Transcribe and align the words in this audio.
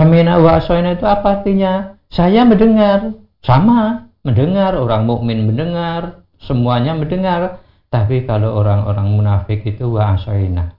Samina 0.00 0.40
wa 0.40 0.56
asoina 0.56 0.96
itu 0.96 1.04
apa 1.04 1.44
artinya? 1.44 1.92
Saya 2.08 2.48
mendengar, 2.48 3.20
sama 3.44 4.08
mendengar, 4.24 4.72
orang 4.72 5.04
mukmin 5.04 5.44
mendengar, 5.44 6.24
semuanya 6.40 6.96
mendengar. 6.96 7.60
Tapi 7.92 8.24
kalau 8.24 8.64
orang-orang 8.64 9.12
munafik 9.12 9.60
itu 9.60 9.92
wa 9.92 10.16
asoina. 10.16 10.72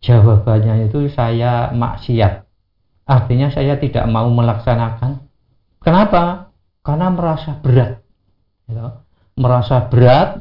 Jawabannya 0.00 0.88
itu 0.88 1.12
saya 1.12 1.76
maksiat. 1.76 2.48
Artinya 3.04 3.52
saya 3.52 3.76
tidak 3.76 4.08
mau 4.08 4.32
melaksanakan. 4.32 5.28
Kenapa? 5.84 6.48
Karena 6.80 7.12
merasa 7.12 7.60
berat. 7.60 8.00
Gitu. 8.64 8.80
Merasa 9.36 9.92
berat 9.92 10.40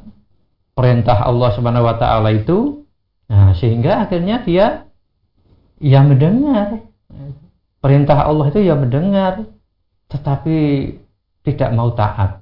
perintah 0.80 1.28
Allah 1.28 1.50
Subhanahu 1.60 1.92
wa 1.92 2.00
taala 2.00 2.32
itu. 2.32 2.88
Nah, 3.28 3.52
sehingga 3.52 4.08
akhirnya 4.08 4.48
dia 4.48 4.88
ya 5.84 6.00
mendengar 6.08 6.88
perintah 7.82 8.30
Allah 8.30 8.46
itu 8.54 8.62
ya 8.62 8.78
mendengar 8.78 9.50
tetapi 10.06 10.58
tidak 11.42 11.70
mau 11.74 11.90
taat. 11.98 12.38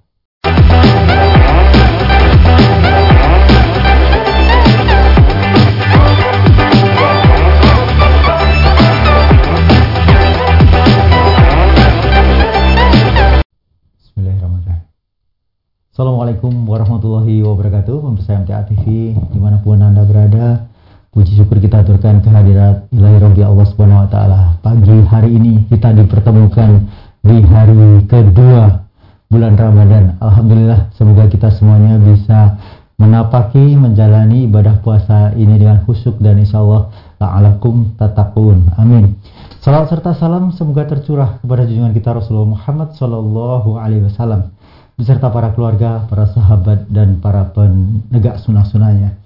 Assalamualaikum 16.00 16.64
warahmatullahi 16.64 17.44
wabarakatuh. 17.44 17.96
Pemirsa 18.00 18.40
MTA 18.40 18.64
TV 18.72 19.12
di 19.12 19.40
mana 19.40 19.60
pun 19.60 19.84
anda 19.84 20.08
berada 20.08 20.69
Puji 21.10 21.42
syukur 21.42 21.58
kita 21.58 21.82
aturkan 21.82 22.22
kehadirat 22.22 22.86
ilahi 22.94 23.18
Rabbi 23.18 23.42
Allah 23.42 23.66
Subhanahu 23.66 24.06
wa 24.06 24.10
taala. 24.14 24.62
Pagi 24.62 24.94
hari 25.10 25.42
ini 25.42 25.66
kita 25.66 25.90
dipertemukan 25.98 26.86
di 27.26 27.38
hari 27.50 28.06
kedua 28.06 28.86
bulan 29.26 29.58
Ramadan. 29.58 30.22
Alhamdulillah 30.22 30.94
semoga 30.94 31.26
kita 31.26 31.50
semuanya 31.50 31.98
bisa 31.98 32.62
menapaki 33.02 33.74
menjalani 33.74 34.46
ibadah 34.46 34.86
puasa 34.86 35.34
ini 35.34 35.58
dengan 35.58 35.82
khusyuk 35.82 36.22
dan 36.22 36.38
insya 36.38 36.62
Allah 36.62 36.94
la'alakum 37.18 37.98
tatakun. 37.98 38.70
Amin. 38.78 39.18
Salam 39.66 39.90
serta 39.90 40.14
salam 40.14 40.54
semoga 40.54 40.86
tercurah 40.86 41.42
kepada 41.42 41.66
junjungan 41.66 41.90
kita 41.98 42.22
Rasulullah 42.22 42.54
Muhammad 42.54 42.94
Sallallahu 42.94 43.82
Alaihi 43.82 44.06
Wasallam 44.06 44.54
beserta 44.94 45.34
para 45.34 45.58
keluarga, 45.58 46.06
para 46.06 46.30
sahabat 46.30 46.86
dan 46.86 47.18
para 47.18 47.50
penegak 47.50 48.38
sunnah-sunnahnya. 48.46 49.18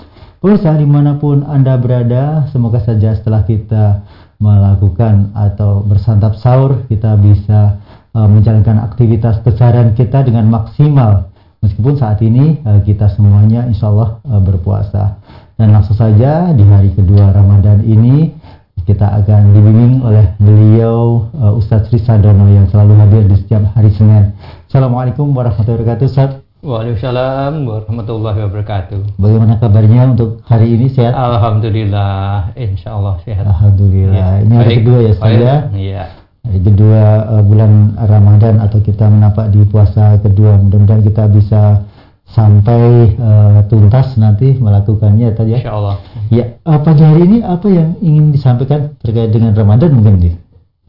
Pemirsa 0.44 0.76
di 0.76 0.84
mana 0.84 1.16
pun 1.16 1.40
Anda 1.48 1.80
berada, 1.80 2.52
semoga 2.52 2.84
saja 2.84 3.16
setelah 3.16 3.48
kita 3.48 4.04
melakukan 4.44 5.32
atau 5.32 5.88
bersantap 5.88 6.36
sahur, 6.36 6.84
kita 6.92 7.16
bisa 7.16 7.80
uh, 8.12 8.28
menjalankan 8.28 8.84
aktivitas 8.84 9.40
keseharian 9.48 9.96
kita 9.96 10.20
dengan 10.20 10.52
maksimal. 10.52 11.32
Meskipun 11.64 11.96
saat 11.96 12.20
ini 12.20 12.60
uh, 12.68 12.84
kita 12.84 13.08
semuanya 13.16 13.64
insya 13.72 13.88
Allah 13.88 14.20
uh, 14.28 14.44
berpuasa. 14.44 15.16
Dan 15.56 15.72
langsung 15.72 15.96
saja 15.96 16.52
di 16.52 16.68
hari 16.68 16.92
kedua 16.92 17.32
Ramadan 17.32 17.80
ini 17.88 18.36
kita 18.84 19.24
akan 19.24 19.56
dibimbing 19.56 20.04
oleh 20.04 20.28
beliau 20.44 21.24
uh, 21.40 21.56
Ustadz 21.56 21.88
Risadono 21.88 22.52
yang 22.52 22.68
selalu 22.68 23.00
hadir 23.00 23.32
di 23.32 23.40
setiap 23.40 23.64
hari 23.80 23.96
Senin. 23.96 24.36
Assalamualaikum 24.68 25.32
warahmatullahi 25.32 25.88
wabarakatuh 25.88 26.04
Ustadz. 26.12 26.53
Waalaikumsalam 26.64 27.68
warahmatullahi 27.68 28.40
wabarakatuh. 28.48 29.20
Bagaimana 29.20 29.60
kabarnya 29.60 30.16
untuk 30.16 30.40
hari 30.48 30.72
ini 30.72 30.88
sehat? 30.88 31.12
Alhamdulillah, 31.12 32.56
insya 32.56 32.96
Allah 32.96 33.20
sehat. 33.28 33.44
Alhamdulillah. 33.44 34.16
Ya. 34.16 34.48
Ini 34.48 34.54
hari 34.56 34.74
kedua 34.80 35.00
ya 35.04 35.14
saya. 35.20 35.54
Iya. 35.76 36.04
Hari 36.48 36.60
kedua 36.64 37.04
uh, 37.36 37.44
bulan 37.44 38.00
Ramadan 38.00 38.64
atau 38.64 38.80
kita 38.80 39.12
menapak 39.12 39.52
di 39.52 39.60
puasa 39.68 40.16
kedua. 40.24 40.56
Mudah-mudahan 40.64 41.04
kita 41.04 41.28
bisa 41.36 41.84
sampai 42.32 43.12
uh, 43.20 43.68
tuntas 43.68 44.16
nanti 44.16 44.56
melakukannya 44.56 45.36
tadi 45.36 45.60
ya. 45.60 45.68
Insya 45.68 45.76
Allah. 45.76 45.96
Ya, 46.32 46.46
uh, 46.64 46.80
pagi 46.80 47.04
hari 47.04 47.28
ini 47.28 47.38
apa 47.44 47.68
yang 47.68 48.00
ingin 48.00 48.32
disampaikan 48.32 48.96
terkait 49.04 49.36
dengan 49.36 49.52
Ramadan 49.52 50.00
mungkin 50.00 50.16
nih? 50.16 50.34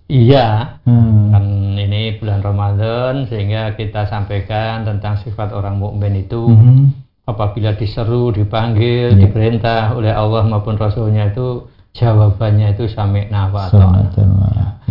Iya, 0.04 0.80
hmm. 0.84 1.32
kan 1.32 1.44
ini 1.80 2.20
bulan 2.20 2.44
Ramadan 2.44 3.24
sehingga 3.24 3.72
kita 3.72 4.04
sampaikan 4.04 4.84
tentang 4.84 5.16
sifat 5.24 5.56
orang 5.56 5.80
mukmin 5.80 6.20
itu 6.20 6.44
hmm. 6.44 6.92
apabila 7.24 7.72
diseru, 7.72 8.28
dipanggil, 8.28 9.16
yeah. 9.16 9.20
diperintah 9.24 9.96
oleh 9.96 10.12
Allah 10.12 10.44
maupun 10.44 10.76
Rasulnya 10.76 11.32
itu 11.32 11.64
jawabannya 11.96 12.76
itu 12.76 12.84
sami 12.92 13.32
wa 13.32 13.64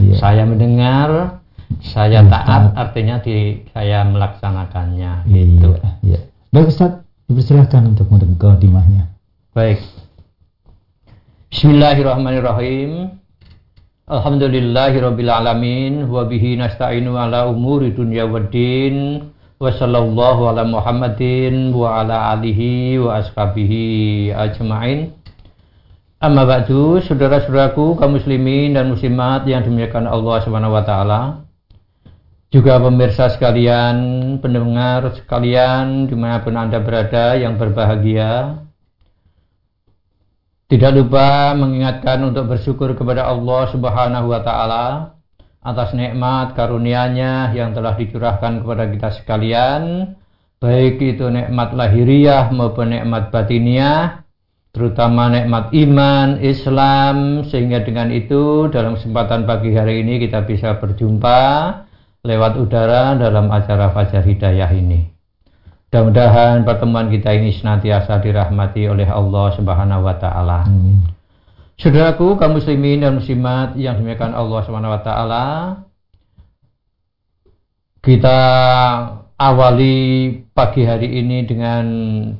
yeah. 0.01 0.18
Saya 0.18 0.50
mendengar, 0.50 1.45
saya 1.85 2.25
taat, 2.25 2.74
artinya 2.74 3.22
di 3.22 3.62
saya 3.69 4.01
melaksanakannya. 4.09 5.30
Iya, 5.30 5.41
gitu. 5.45 5.69
iya. 6.01 6.19
Baik 6.50 6.74
Ustaz, 6.74 7.06
dipersilahkan 7.30 7.85
untuk 7.85 8.09
dimahnya. 8.57 9.13
Baik. 9.53 9.78
Bismillahirrahmanirrahim. 11.53 13.23
Alhamdulillahirabbil 14.03 15.31
alamin 15.31 16.12
wa 16.12 16.28
bihi 16.28 16.59
nasta'inu 16.59 17.16
ala 17.16 17.47
umuri 17.47 17.96
dunya 17.96 18.28
waddin 18.28 19.31
wa 19.56 19.72
sallallahu 19.72 20.52
ala 20.52 20.68
Muhammadin 20.68 21.72
wa 21.72 22.03
ala 22.03 22.36
alihi 22.36 23.00
wa 23.00 23.24
ashabihi 23.24 24.36
ajmain. 24.36 25.16
Amma 26.19 26.44
ba'du, 26.44 27.00
saudara-saudaraku 27.00 27.96
kaum 27.96 28.19
muslimin 28.19 28.75
dan 28.75 28.92
muslimat 28.92 29.47
yang 29.47 29.63
dimuliakan 29.63 30.12
Allah 30.12 30.36
Subhanahu 30.44 30.75
wa 30.75 30.84
taala. 30.84 31.22
Juga 32.52 32.84
pemirsa 32.84 33.31
sekalian, 33.31 33.96
pendengar 34.44 35.16
sekalian 35.16 36.12
di 36.12 36.16
mana 36.19 36.44
pun 36.44 36.59
Anda 36.59 36.84
berada 36.84 37.40
yang 37.40 37.56
berbahagia, 37.56 38.62
tidak 40.74 40.98
lupa 40.98 41.54
mengingatkan 41.54 42.18
untuk 42.26 42.50
bersyukur 42.50 42.98
kepada 42.98 43.30
Allah 43.30 43.70
Subhanahu 43.70 44.34
wa 44.34 44.42
taala 44.42 45.14
atas 45.62 45.94
nikmat 45.94 46.58
karunia-Nya 46.58 47.54
yang 47.54 47.78
telah 47.78 47.94
dicurahkan 47.94 48.66
kepada 48.66 48.90
kita 48.90 49.10
sekalian, 49.22 49.82
baik 50.58 50.98
itu 50.98 51.30
nikmat 51.30 51.78
lahiriah 51.78 52.50
maupun 52.50 52.90
nikmat 52.90 53.30
batiniah, 53.30 54.26
terutama 54.74 55.30
nikmat 55.30 55.70
iman, 55.78 56.42
Islam, 56.42 57.46
sehingga 57.54 57.86
dengan 57.86 58.10
itu 58.10 58.66
dalam 58.74 58.98
kesempatan 58.98 59.46
pagi 59.46 59.78
hari 59.78 60.02
ini 60.02 60.26
kita 60.26 60.42
bisa 60.42 60.82
berjumpa 60.82 61.40
lewat 62.26 62.58
udara 62.58 63.14
dalam 63.14 63.46
acara 63.54 63.94
Fajar 63.94 64.26
Hidayah 64.26 64.74
ini. 64.74 65.12
Mudah-mudahan 65.94 66.66
pertemuan 66.66 67.06
kita 67.06 67.38
ini 67.38 67.54
senantiasa 67.54 68.18
dirahmati 68.18 68.90
oleh 68.90 69.06
Allah 69.06 69.54
Subhanahu 69.54 70.02
wa 70.02 70.18
taala. 70.18 70.66
Saudaraku 71.78 72.34
kaum 72.34 72.58
muslimin 72.58 73.06
dan 73.06 73.22
muslimat 73.22 73.78
yang 73.78 74.02
dimuliakan 74.02 74.34
Allah 74.34 74.59
Subhanahu 74.66 74.90
wa 74.90 75.02
taala, 75.06 75.46
kita 78.02 78.40
awali 79.38 80.34
pagi 80.50 80.81
hari 80.81 81.14
ini 81.14 81.46
dengan 81.46 81.86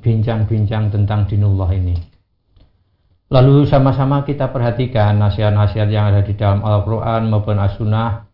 bincang-bincang 0.02 0.90
tentang 0.90 1.30
dinullah 1.30 1.70
ini. 1.78 1.94
Lalu 3.30 3.70
sama-sama 3.70 4.26
kita 4.26 4.50
perhatikan 4.50 5.22
nasihat-nasihat 5.22 5.94
yang 5.94 6.10
ada 6.10 6.26
di 6.26 6.34
dalam 6.34 6.66
Al-Quran 6.66 7.30
maupun 7.30 7.62
As-Sunnah 7.62 8.33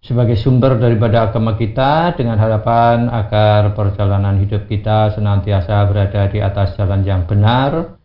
sebagai 0.00 0.36
sumber 0.40 0.80
daripada 0.80 1.28
agama 1.28 1.60
kita 1.60 2.16
dengan 2.16 2.40
harapan 2.40 3.12
agar 3.12 3.76
perjalanan 3.76 4.40
hidup 4.40 4.64
kita 4.64 5.12
senantiasa 5.12 5.84
berada 5.84 6.24
di 6.32 6.40
atas 6.40 6.72
jalan 6.80 7.04
yang 7.04 7.28
benar, 7.28 8.00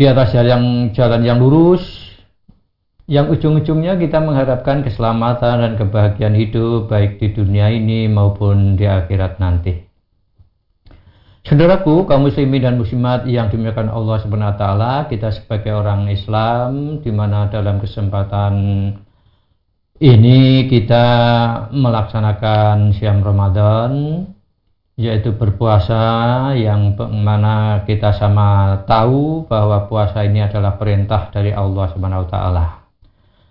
di 0.00 0.08
atas 0.08 0.32
jalan 0.32 0.48
yang, 0.48 0.64
jalan 0.96 1.22
yang 1.22 1.38
lurus, 1.38 1.84
yang 3.04 3.28
ujung-ujungnya 3.28 4.00
kita 4.00 4.22
mengharapkan 4.22 4.80
keselamatan 4.80 5.60
dan 5.60 5.72
kebahagiaan 5.76 6.32
hidup 6.38 6.88
baik 6.88 7.20
di 7.20 7.36
dunia 7.36 7.68
ini 7.68 8.08
maupun 8.08 8.80
di 8.80 8.88
akhirat 8.88 9.36
nanti. 9.36 9.90
Saudaraku, 11.40 12.04
kaum 12.04 12.28
muslimin 12.28 12.62
dan 12.62 12.76
muslimat 12.76 13.24
yang 13.24 13.48
dimuliakan 13.48 13.88
Allah 13.88 14.16
Subhanahu 14.20 14.52
wa 14.54 14.58
taala, 14.60 14.94
kita 15.08 15.32
sebagai 15.32 15.72
orang 15.72 16.06
Islam 16.12 17.00
di 17.00 17.10
mana 17.10 17.48
dalam 17.48 17.80
kesempatan 17.80 18.54
ini 20.00 20.64
kita 20.64 21.04
melaksanakan 21.76 22.96
siam 22.96 23.20
Ramadan 23.20 24.24
yaitu 24.96 25.36
berpuasa 25.36 26.52
yang 26.56 26.96
mana 26.96 27.84
kita 27.84 28.16
sama 28.16 28.80
tahu 28.88 29.44
bahwa 29.44 29.88
puasa 29.88 30.24
ini 30.24 30.44
adalah 30.44 30.80
perintah 30.80 31.28
dari 31.28 31.52
Allah 31.52 31.88
Subhanahu 31.92 32.24
wa 32.24 32.28
taala. 32.28 32.66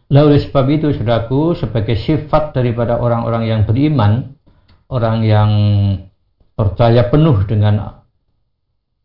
Lalu 0.09 0.41
sebab 0.41 0.65
itu 0.73 0.89
Saudaraku 0.89 1.53
sebagai 1.53 1.93
sifat 1.93 2.57
daripada 2.57 2.97
orang-orang 2.97 3.45
yang 3.45 3.61
beriman, 3.69 4.33
orang 4.89 5.21
yang 5.21 5.51
percaya 6.57 7.05
penuh 7.13 7.45
dengan 7.45 8.01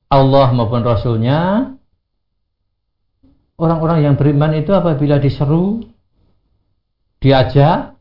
Allah 0.08 0.49
maupun 0.52 0.81
Rasulnya, 0.81 1.73
orang-orang 3.61 4.00
yang 4.00 4.14
beriman 4.17 4.52
itu 4.56 4.73
apabila 4.73 5.20
diseru 5.20 5.94
diajak, 7.25 7.97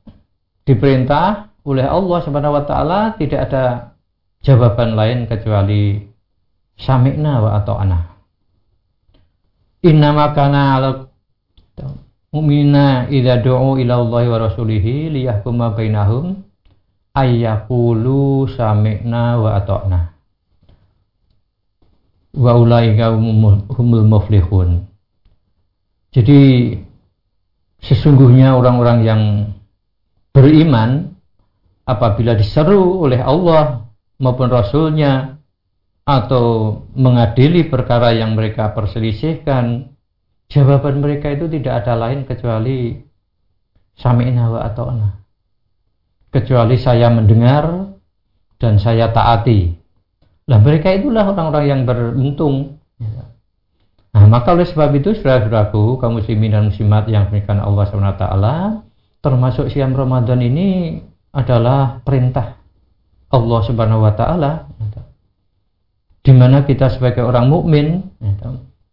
diperintah 0.67 1.55
oleh 1.63 1.87
Allah 1.87 2.19
Subhanahu 2.27 2.59
wa 2.59 2.63
taala 2.67 2.99
tidak 3.15 3.47
ada 3.47 3.95
jawaban 4.43 4.99
lain 4.99 5.31
kecuali 5.31 6.03
sami'na 6.75 7.39
wa 7.39 7.55
ata'na. 7.63 7.99
Innama 9.87 10.35
kana 10.35 10.61
ala 10.75 10.89
mu'minina 12.35 13.07
idza 13.07 13.39
du'u 13.39 13.79
ila 13.79 14.03
Allah 14.03 14.23
wa 14.27 14.37
rasulihi 14.43 15.15
liyahkuma 15.15 15.71
bainahum 15.71 16.43
ayyaqulu 17.15 18.51
sami'na 18.51 19.39
wa 19.39 19.55
ata'na. 19.55 19.99
Wa 22.35 22.59
ulaika 22.59 23.15
humul 23.15 24.07
muflihun. 24.09 24.83
Jadi 26.11 26.39
sesungguhnya 27.83 28.55
orang-orang 28.55 28.99
yang 29.03 29.21
beriman 30.31 31.13
apabila 31.83 32.33
diseru 32.33 33.03
oleh 33.03 33.19
Allah 33.19 33.83
maupun 34.23 34.47
Rasulnya 34.47 35.35
atau 36.03 36.79
mengadili 36.95 37.67
perkara 37.67 38.15
yang 38.15 38.35
mereka 38.35 38.71
perselisihkan 38.71 39.91
jawaban 40.47 41.03
mereka 41.03 41.31
itu 41.31 41.47
tidak 41.47 41.83
ada 41.83 41.95
lain 41.95 42.23
kecuali 42.23 42.95
sami'na 43.99 44.43
wa 44.51 44.59
ata'na. 44.63 45.09
Kecuali 46.33 46.75
saya 46.81 47.13
mendengar 47.13 47.93
dan 48.57 48.81
saya 48.81 49.11
taati. 49.13 49.69
Lah 50.49 50.59
mereka 50.59 50.91
itulah 50.91 51.29
orang-orang 51.29 51.65
yang 51.67 51.81
beruntung 51.85 52.79
nah 54.13 54.29
maka 54.29 54.53
oleh 54.53 54.69
sebab 54.69 54.93
itu 54.93 55.17
saudara-saudaraku 55.17 55.97
kaum 55.97 56.21
muslimin 56.21 56.53
dan 56.53 56.69
muslimat 56.69 57.09
yang 57.09 57.27
berikan 57.33 57.57
Allah 57.57 57.89
SWT 57.89 58.25
termasuk 59.23 59.71
siam 59.71 59.95
Ramadan 59.95 60.43
ini 60.43 60.99
adalah 61.33 62.03
perintah 62.05 62.61
Allah 63.33 63.59
Subhanahu 63.65 64.05
wa 64.05 64.13
taala. 64.13 64.69
Di 66.23 66.31
mana 66.31 66.63
kita 66.63 66.93
sebagai 66.93 67.25
orang 67.25 67.49
mukmin 67.49 68.13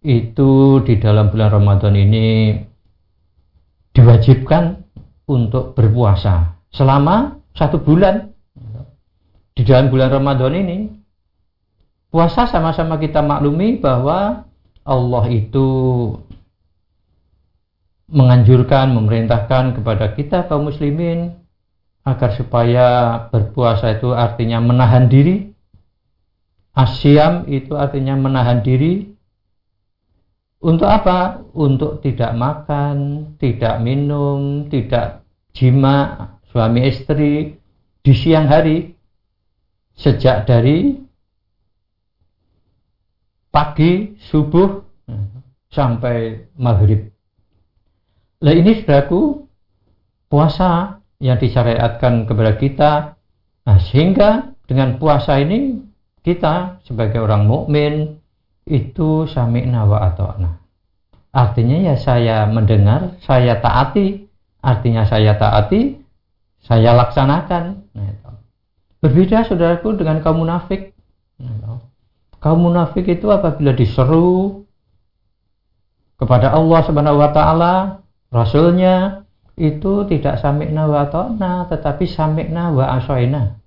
itu 0.00 0.80
di 0.82 0.98
dalam 0.98 1.28
bulan 1.30 1.50
Ramadan 1.52 1.94
ini 1.94 2.56
diwajibkan 3.92 4.82
untuk 5.28 5.76
berpuasa 5.76 6.58
selama 6.72 7.38
satu 7.52 7.78
bulan. 7.78 8.32
Di 9.54 9.62
dalam 9.62 9.92
bulan 9.92 10.08
Ramadan 10.08 10.56
ini 10.56 10.78
puasa 12.08 12.48
sama-sama 12.48 12.96
kita 12.96 13.20
maklumi 13.20 13.78
bahwa 13.78 14.49
Allah 14.84 15.24
itu 15.28 15.68
menganjurkan, 18.10 18.90
memerintahkan 18.96 19.78
kepada 19.78 20.12
kita 20.18 20.50
kaum 20.50 20.66
muslimin 20.66 21.38
agar 22.02 22.34
supaya 22.34 22.86
berpuasa 23.30 23.94
itu 23.94 24.10
artinya 24.10 24.58
menahan 24.58 25.06
diri. 25.06 25.52
Asyam 26.74 27.46
itu 27.50 27.76
artinya 27.76 28.16
menahan 28.16 28.62
diri. 28.62 29.10
Untuk 30.60 30.86
apa? 30.86 31.40
Untuk 31.56 32.04
tidak 32.04 32.36
makan, 32.36 32.96
tidak 33.40 33.80
minum, 33.80 34.68
tidak 34.68 35.24
jima 35.56 36.28
suami 36.52 36.84
istri 36.88 37.56
di 38.00 38.12
siang 38.12 38.48
hari 38.48 38.92
sejak 39.96 40.48
dari 40.48 40.96
pagi 43.50 44.14
subuh 44.30 44.82
sampai 45.70 46.50
maghrib. 46.58 47.10
Nah 48.40 48.54
ini 48.56 48.80
saudaraku 48.80 49.46
puasa 50.30 51.02
yang 51.20 51.36
disyariatkan 51.36 52.24
kepada 52.24 52.52
kita. 52.56 52.92
Nah, 53.68 53.78
sehingga 53.78 54.56
dengan 54.64 54.96
puasa 54.96 55.36
ini 55.36 55.84
kita 56.24 56.80
sebagai 56.88 57.20
orang 57.20 57.44
mukmin 57.44 58.18
itu 58.64 59.28
sami'na 59.28 59.84
wa 59.84 59.98
ata'na. 60.08 60.50
Artinya 61.30 61.92
ya 61.92 61.94
saya 62.00 62.48
mendengar 62.48 63.20
saya 63.22 63.60
taati. 63.60 64.26
Artinya 64.60 65.04
saya 65.04 65.36
taati 65.36 66.00
saya 66.64 66.96
laksanakan. 66.96 67.64
Nah, 67.92 68.16
berbeda 69.04 69.44
saudaraku 69.44 69.96
dengan 70.00 70.24
kaum 70.24 70.44
munafik 70.44 70.96
kaum 72.40 72.66
munafik 72.66 73.06
itu 73.06 73.28
apabila 73.28 73.76
diseru 73.76 74.64
kepada 76.16 76.52
Allah 76.52 76.80
Subhanahu 76.84 77.20
wa 77.20 77.30
taala 77.32 77.74
rasulnya 78.32 79.24
itu 79.60 80.08
tidak 80.08 80.40
sami'na 80.40 80.88
wa 80.88 81.04
ta'na 81.12 81.68
tetapi 81.68 82.08
sami'na 82.08 82.72
wa 82.72 82.96
asoina 82.96 83.60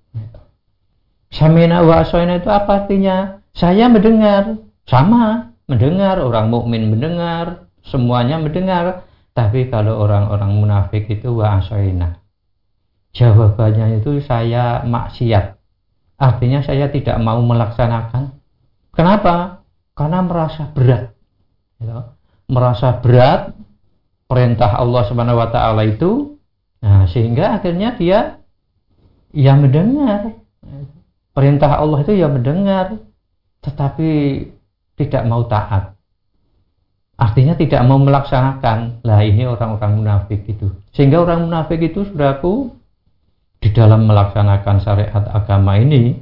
sami'na 1.29 1.85
wa 1.85 2.01
asoina 2.01 2.41
itu 2.41 2.49
apa 2.49 2.85
artinya? 2.85 3.37
Saya 3.53 3.85
mendengar. 3.85 4.57
Sama 4.89 5.53
mendengar. 5.69 6.17
Orang 6.17 6.49
mukmin 6.49 6.89
mendengar. 6.89 7.69
Semuanya 7.85 8.41
mendengar. 8.41 9.05
Tapi 9.37 9.69
kalau 9.69 10.01
orang-orang 10.01 10.49
munafik 10.57 11.05
itu 11.09 11.29
wa 11.29 11.61
asoina 11.61 12.23
jawabannya 13.13 14.01
itu 14.01 14.19
saya 14.25 14.81
maksiat. 14.83 15.55
Artinya 16.17 16.65
saya 16.65 16.89
tidak 16.89 17.17
mau 17.21 17.39
melaksanakan 17.41 18.41
kenapa? 18.93 19.65
Karena 19.93 20.23
merasa 20.23 20.69
berat. 20.71 21.13
Gitu. 21.83 21.91
merasa 22.47 22.95
berat 23.03 23.51
perintah 24.31 24.71
Allah 24.79 25.03
Subhanahu 25.03 25.35
wa 25.35 25.49
taala 25.51 25.83
itu 25.83 26.39
nah 26.79 27.03
sehingga 27.07 27.59
akhirnya 27.59 27.99
dia 27.99 28.39
ya 29.35 29.53
mendengar. 29.57 30.37
Perintah 31.33 31.81
Allah 31.81 32.05
itu 32.05 32.13
ya 32.13 32.29
mendengar 32.29 33.01
tetapi 33.65 34.09
tidak 34.95 35.23
mau 35.25 35.43
taat. 35.49 35.97
Artinya 37.17 37.57
tidak 37.57 37.81
mau 37.85 37.97
melaksanakan. 37.97 39.01
Lah 39.05 39.19
ini 39.25 39.47
orang-orang 39.47 40.01
munafik 40.01 40.45
itu. 40.45 40.69
Sehingga 40.93 41.25
orang 41.25 41.49
munafik 41.49 41.81
itu 41.81 42.05
saudaraku 42.05 42.73
di 43.63 43.71
dalam 43.71 44.05
melaksanakan 44.05 44.75
syariat 44.83 45.23
agama 45.31 45.79
ini 45.79 46.19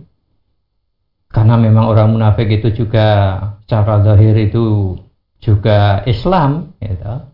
karena 1.31 1.55
memang 1.55 1.87
orang 1.87 2.11
munafik 2.15 2.47
itu 2.51 2.85
juga 2.85 3.39
cara 3.67 4.03
zahir 4.03 4.35
itu 4.35 4.95
juga 5.39 6.03
Islam 6.05 6.75
gitu 6.83 7.31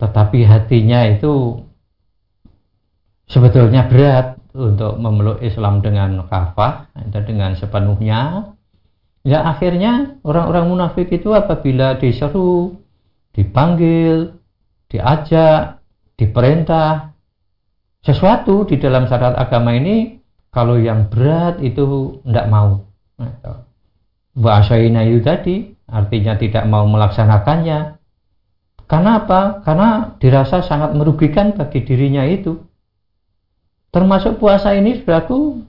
tetapi 0.00 0.48
hatinya 0.48 1.04
itu 1.12 1.60
sebetulnya 3.28 3.86
berat 3.86 4.40
untuk 4.56 4.98
memeluk 4.98 5.38
Islam 5.44 5.84
dengan 5.84 6.26
kafah 6.26 6.90
dan 7.12 7.22
dengan 7.28 7.54
sepenuhnya. 7.54 8.52
Ya 9.20 9.44
akhirnya 9.44 10.16
orang-orang 10.24 10.72
munafik 10.72 11.12
itu 11.12 11.36
apabila 11.36 12.00
diseru 12.00 12.80
dipanggil 13.36 14.32
diajak 14.88 15.78
diperintah 16.16 17.12
sesuatu 18.00 18.64
di 18.64 18.80
dalam 18.80 19.04
syarat 19.04 19.36
agama 19.36 19.76
ini 19.76 20.18
kalau 20.48 20.80
yang 20.80 21.12
berat 21.12 21.60
itu 21.60 22.16
tidak 22.24 22.48
mau 22.48 22.89
bahasa 24.34 24.80
ini 24.80 25.20
tadi 25.20 25.76
artinya 25.90 26.38
tidak 26.40 26.64
mau 26.64 26.88
melaksanakannya 26.88 28.00
karena 28.90 29.22
apa? 29.22 29.62
Karena 29.62 30.18
dirasa 30.18 30.66
sangat 30.66 30.98
merugikan 30.98 31.54
bagi 31.54 31.86
dirinya 31.86 32.26
itu. 32.26 32.58
Termasuk 33.94 34.42
puasa 34.42 34.74
ini 34.74 34.98
saudaraku, 34.98 35.62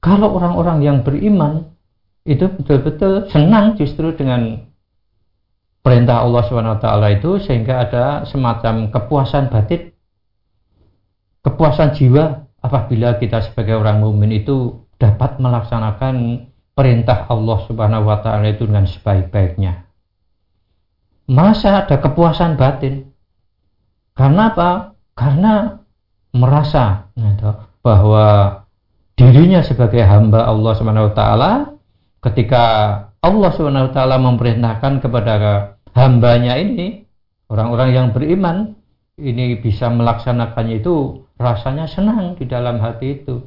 kalau 0.00 0.32
orang-orang 0.40 0.80
yang 0.80 0.98
beriman 1.04 1.76
itu 2.24 2.48
betul-betul 2.48 3.28
senang 3.28 3.76
justru 3.76 4.16
dengan 4.16 4.64
perintah 5.84 6.24
Allah 6.24 6.42
SWT 6.48 6.88
itu 7.20 7.30
sehingga 7.44 7.84
ada 7.84 8.04
semacam 8.24 8.88
kepuasan 8.88 9.52
batin, 9.52 9.92
kepuasan 11.44 11.92
jiwa 12.00 12.48
apabila 12.64 13.20
kita 13.20 13.44
sebagai 13.44 13.76
orang 13.76 14.00
mukmin 14.00 14.32
itu 14.32 14.85
dapat 14.96 15.38
melaksanakan 15.40 16.46
perintah 16.76 17.28
Allah 17.28 17.58
Subhanahu 17.68 18.08
wa 18.08 18.20
taala 18.20 18.52
itu 18.52 18.68
dengan 18.68 18.84
sebaik-baiknya 18.84 19.86
masa 21.26 21.84
ada 21.84 21.98
kepuasan 21.98 22.54
batin. 22.54 23.10
Karena 24.16 24.54
apa? 24.54 24.70
Karena 25.12 25.76
merasa 26.32 27.12
gitu, 27.18 27.52
bahwa 27.84 28.26
dirinya 29.18 29.60
sebagai 29.60 30.00
hamba 30.06 30.48
Allah 30.48 30.72
Subhanahu 30.78 31.12
wa 31.12 31.14
taala 31.14 31.52
ketika 32.24 32.64
Allah 33.20 33.50
Subhanahu 33.52 33.90
wa 33.90 33.92
taala 33.92 34.16
memerintahkan 34.22 35.04
kepada 35.04 35.34
hambanya 35.92 36.56
ini 36.56 37.04
orang-orang 37.52 37.90
yang 37.92 38.06
beriman 38.12 38.76
ini 39.16 39.56
bisa 39.60 39.88
melaksanakannya 39.88 40.84
itu 40.84 41.24
rasanya 41.40 41.88
senang 41.88 42.36
di 42.36 42.44
dalam 42.48 42.80
hati 42.80 43.20
itu. 43.20 43.40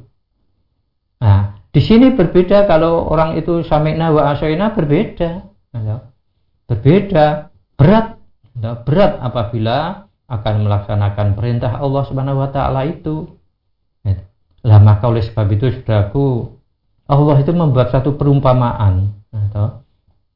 Di 1.70 1.78
sini 1.78 2.10
berbeda 2.18 2.66
kalau 2.66 3.06
orang 3.06 3.38
itu 3.38 3.62
sami'na 3.62 4.10
wa 4.10 4.34
asyina 4.34 4.74
berbeda. 4.74 5.30
Gitu. 5.70 5.98
Berbeda 6.66 7.50
berat 7.78 8.18
berat 8.60 9.12
apabila 9.22 10.06
akan 10.30 10.54
melaksanakan 10.66 11.38
perintah 11.38 11.78
Allah 11.78 12.02
Subhanahu 12.06 12.42
wa 12.42 12.50
taala 12.50 12.86
itu. 12.86 13.26
Lah 14.60 14.76
maka 14.76 15.08
oleh 15.08 15.24
sebab 15.24 15.48
itu 15.56 15.72
Saudaraku, 15.72 16.52
Allah 17.08 17.36
itu 17.40 17.52
membuat 17.56 17.88
satu 17.94 18.20
perumpamaan. 18.20 19.16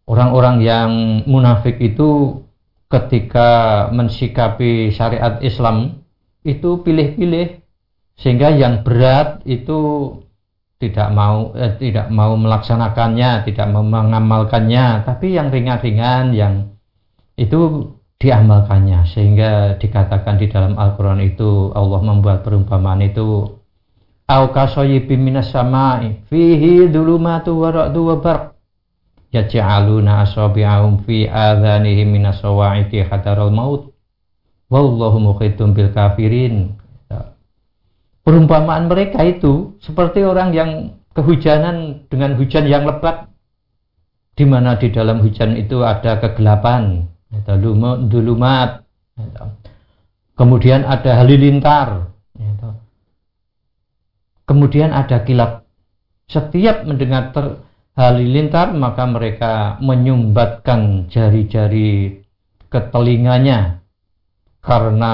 Orang-orang 0.09 0.64
yang 0.64 0.91
munafik 1.29 1.76
itu 1.81 2.41
ketika 2.88 3.88
mensikapi 3.93 4.93
syariat 4.93 5.41
Islam 5.45 6.00
itu 6.45 6.81
pilih-pilih 6.81 7.61
sehingga 8.17 8.53
yang 8.53 8.85
berat 8.85 9.45
itu 9.45 10.12
tidak 10.85 11.09
mau 11.17 11.57
eh, 11.57 11.73
tidak 11.81 12.12
mau 12.12 12.37
melaksanakannya, 12.37 13.49
tidak 13.49 13.67
mau 13.73 13.81
mengamalkannya, 13.81 15.09
tapi 15.09 15.33
yang 15.33 15.49
ringan-ringan 15.49 16.37
yang 16.37 16.55
itu 17.41 17.88
diamalkannya. 18.21 19.09
Sehingga 19.09 19.81
dikatakan 19.81 20.37
di 20.37 20.53
dalam 20.53 20.76
Al-Qur'an 20.76 21.25
itu 21.25 21.73
Allah 21.73 22.00
membuat 22.05 22.45
perumpamaan 22.45 23.00
itu 23.00 23.49
au 24.25 24.45
kasoyibim 24.53 25.21
minas 25.21 25.53
sama'i 25.53 26.21
fihi 26.29 26.88
dhulumatu 26.88 27.61
wa 27.61 27.69
ra'du 27.69 28.00
wa 28.12 28.17
barq 28.21 28.57
yaj'aluna 29.35 30.25
asabi'ahum 30.25 31.05
fi 31.05 31.29
adhanihim 31.29 32.14
minas 32.14 32.41
sawa'iqi 32.41 33.05
hadaral 33.05 33.53
maut 33.53 33.93
wallahu 34.73 35.21
mukhidum 35.21 35.76
bil 35.76 35.93
kafirin 35.93 36.73
perumpamaan 38.25 38.88
mereka 38.88 39.23
itu 39.23 39.76
seperti 39.85 40.25
orang 40.25 40.50
yang 40.57 40.71
kehujanan 41.14 42.09
dengan 42.11 42.35
hujan 42.35 42.66
yang 42.66 42.88
lebat. 42.88 43.31
Di 44.35 44.43
mana 44.43 44.75
di 44.75 44.90
dalam 44.90 45.23
hujan 45.23 45.54
itu 45.54 45.87
ada 45.87 46.19
kegelapan. 46.19 47.07
Dulumat. 48.11 48.83
Kemudian 50.35 50.83
ada 50.83 51.23
halilintar. 51.23 52.11
Kemudian 54.45 54.90
ada 54.90 55.23
kilat 55.23 55.64
setiap 56.28 56.88
mendengar 56.88 57.33
ter, 57.37 57.61
halilintar 57.95 58.73
maka 58.73 59.04
mereka 59.04 59.52
menyumbatkan 59.81 61.09
jari-jari 61.12 62.25
ke 62.69 62.81
telinganya. 62.90 63.85
Karena 64.64 65.12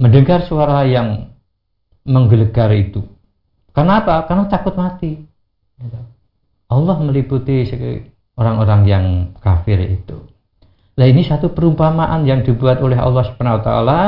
mendengar 0.00 0.48
suara 0.48 0.88
yang 0.88 1.28
menggelegar 2.08 2.72
itu. 2.72 3.04
Kenapa? 3.76 4.24
Karena 4.24 4.48
takut 4.48 4.72
mati. 4.74 5.20
Allah 6.72 6.96
meliputi 6.98 7.68
orang-orang 8.40 8.82
yang 8.88 9.04
kafir 9.44 9.76
itu. 9.84 10.24
Nah 10.96 11.06
ini 11.06 11.24
satu 11.24 11.52
perumpamaan 11.52 12.24
yang 12.24 12.40
dibuat 12.44 12.80
oleh 12.80 12.96
Allah 12.96 13.24
Subhanahu 13.28 13.58
wa 13.60 13.64
taala 13.64 14.00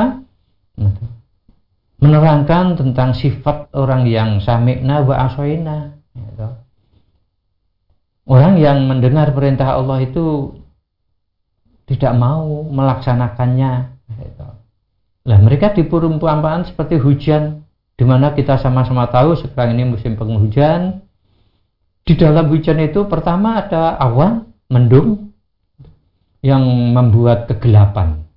menerangkan 2.01 2.75
tentang 2.75 3.15
sifat 3.15 3.71
orang 3.73 4.09
yang 4.09 4.41
sami'na 4.41 5.05
wa 5.05 5.15
asoina. 5.29 5.97
Orang 8.23 8.55
yang 8.55 8.87
mendengar 8.87 9.35
perintah 9.35 9.75
Allah 9.75 9.99
itu 9.99 10.55
tidak 11.87 12.13
mau 12.15 12.63
melaksanakannya. 12.67 13.71
Lah 15.23 15.39
mereka 15.39 15.71
di 15.71 15.87
perumpamaan 15.87 16.67
seperti 16.67 16.99
hujan 16.99 17.63
di 17.95 18.03
mana 18.03 18.35
kita 18.35 18.59
sama-sama 18.59 19.07
tahu 19.07 19.39
sekarang 19.39 19.79
ini 19.79 19.95
musim 19.95 20.19
penghujan. 20.19 20.99
Di 22.03 22.19
dalam 22.19 22.51
hujan 22.51 22.83
itu 22.83 23.07
pertama 23.07 23.63
ada 23.63 23.95
awan 23.95 24.51
mendung 24.67 25.31
yang 26.43 26.67
membuat 26.91 27.47
kegelapan. 27.47 28.27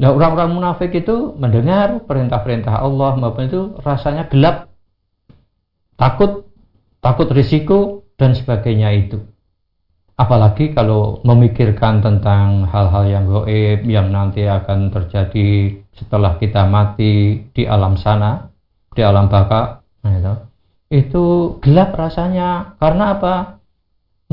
Nah 0.00 0.08
orang-orang 0.08 0.56
munafik 0.56 0.96
itu 0.96 1.36
mendengar 1.36 2.00
perintah-perintah 2.08 2.80
Allah 2.80 3.12
maupun 3.20 3.44
itu 3.46 3.62
rasanya 3.84 4.26
gelap, 4.32 4.72
takut, 6.00 6.48
takut 7.04 7.28
risiko 7.28 8.08
dan 8.16 8.32
sebagainya 8.32 8.88
itu. 8.96 9.20
Apalagi 10.16 10.72
kalau 10.72 11.20
memikirkan 11.26 12.00
tentang 12.00 12.64
hal-hal 12.64 13.04
yang 13.04 13.24
goib 13.28 13.84
yang 13.84 14.08
nanti 14.08 14.48
akan 14.48 14.88
terjadi 14.88 15.81
setelah 15.96 16.40
kita 16.40 16.64
mati 16.68 17.44
di 17.52 17.62
alam 17.68 18.00
sana, 18.00 18.48
di 18.92 19.00
alam 19.04 19.28
baka, 19.28 19.84
nah 20.04 20.12
itu, 20.12 20.34
itu 20.92 21.24
gelap 21.60 21.96
rasanya. 21.96 22.76
Karena 22.80 23.16
apa? 23.16 23.60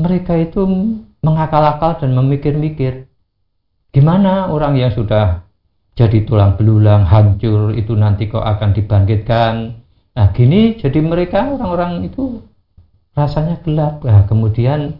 Mereka 0.00 0.32
itu 0.40 0.64
mengakal-akal 1.20 2.00
dan 2.00 2.16
memikir-mikir. 2.16 3.04
Gimana 3.92 4.48
orang 4.48 4.78
yang 4.80 4.92
sudah 4.94 5.44
jadi 5.98 6.24
tulang 6.24 6.56
belulang, 6.56 7.04
hancur, 7.04 7.76
itu 7.76 7.92
nanti 7.92 8.30
kok 8.30 8.40
akan 8.40 8.72
dibangkitkan. 8.72 9.76
Nah 10.16 10.28
gini, 10.32 10.80
jadi 10.80 11.00
mereka 11.04 11.52
orang-orang 11.52 12.08
itu 12.08 12.40
rasanya 13.12 13.60
gelap. 13.60 14.00
Nah, 14.06 14.24
kemudian 14.24 14.96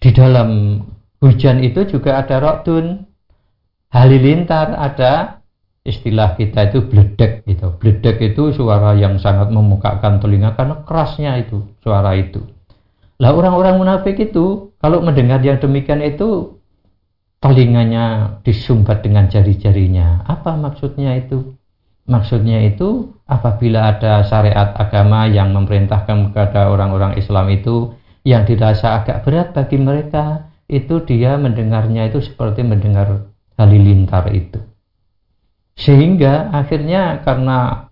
di 0.00 0.10
dalam 0.10 0.80
hujan 1.20 1.60
itu 1.60 1.84
juga 1.86 2.24
ada 2.24 2.40
rokdun, 2.40 3.04
halilintar, 3.92 4.72
ada 4.74 5.39
istilah 5.84 6.36
kita 6.36 6.68
itu 6.68 6.84
bledek 6.84 7.48
gitu. 7.48 7.72
Bledek 7.80 8.20
itu 8.20 8.52
suara 8.52 8.92
yang 8.96 9.16
sangat 9.16 9.48
memukakan 9.48 10.20
telinga 10.20 10.52
karena 10.56 10.84
kerasnya 10.84 11.40
itu 11.40 11.64
suara 11.80 12.12
itu. 12.16 12.44
Lah 13.20 13.36
orang-orang 13.36 13.80
munafik 13.80 14.16
itu 14.16 14.72
kalau 14.80 15.04
mendengar 15.04 15.44
yang 15.44 15.60
demikian 15.60 16.00
itu 16.00 16.56
telinganya 17.40 18.36
disumbat 18.44 19.00
dengan 19.04 19.28
jari-jarinya. 19.28 20.24
Apa 20.28 20.56
maksudnya 20.56 21.16
itu? 21.16 21.56
Maksudnya 22.08 22.64
itu 22.64 23.12
apabila 23.28 23.96
ada 23.96 24.24
syariat 24.26 24.72
agama 24.76 25.28
yang 25.30 25.52
memerintahkan 25.52 26.32
kepada 26.32 26.72
orang-orang 26.72 27.14
Islam 27.16 27.46
itu 27.52 27.94
yang 28.26 28.44
dirasa 28.44 29.00
agak 29.00 29.22
berat 29.24 29.52
bagi 29.56 29.78
mereka 29.80 30.50
itu 30.66 31.00
dia 31.06 31.38
mendengarnya 31.38 32.10
itu 32.10 32.20
seperti 32.20 32.66
mendengar 32.66 33.30
halilintar 33.56 34.26
itu 34.32 34.69
sehingga 35.80 36.52
akhirnya 36.52 37.24
karena 37.24 37.88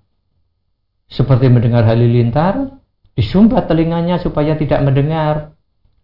seperti 1.08 1.48
mendengar 1.48 1.88
halilintar, 1.88 2.76
disumbat 3.16 3.64
telinganya 3.64 4.20
supaya 4.20 4.52
tidak 4.60 4.84
mendengar. 4.84 5.56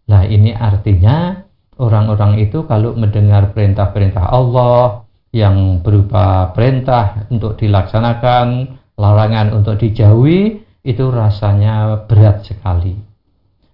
Nah 0.09 0.25
ini 0.25 0.49
artinya 0.49 1.45
orang-orang 1.77 2.41
itu 2.41 2.65
kalau 2.65 2.97
mendengar 2.97 3.53
perintah-perintah 3.53 4.25
Allah 4.33 5.05
yang 5.29 5.85
berupa 5.85 6.49
perintah 6.57 7.29
untuk 7.29 7.53
dilaksanakan, 7.61 8.75
larangan 8.97 9.53
untuk 9.53 9.77
dijauhi, 9.77 10.65
itu 10.81 11.05
rasanya 11.13 12.07
berat 12.09 12.49
sekali. 12.49 12.97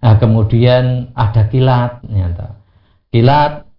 Nah 0.04 0.20
kemudian 0.20 1.16
ada 1.16 1.48
kilat, 1.48 2.04
nyata. 2.04 2.60
Kilat 3.08 3.71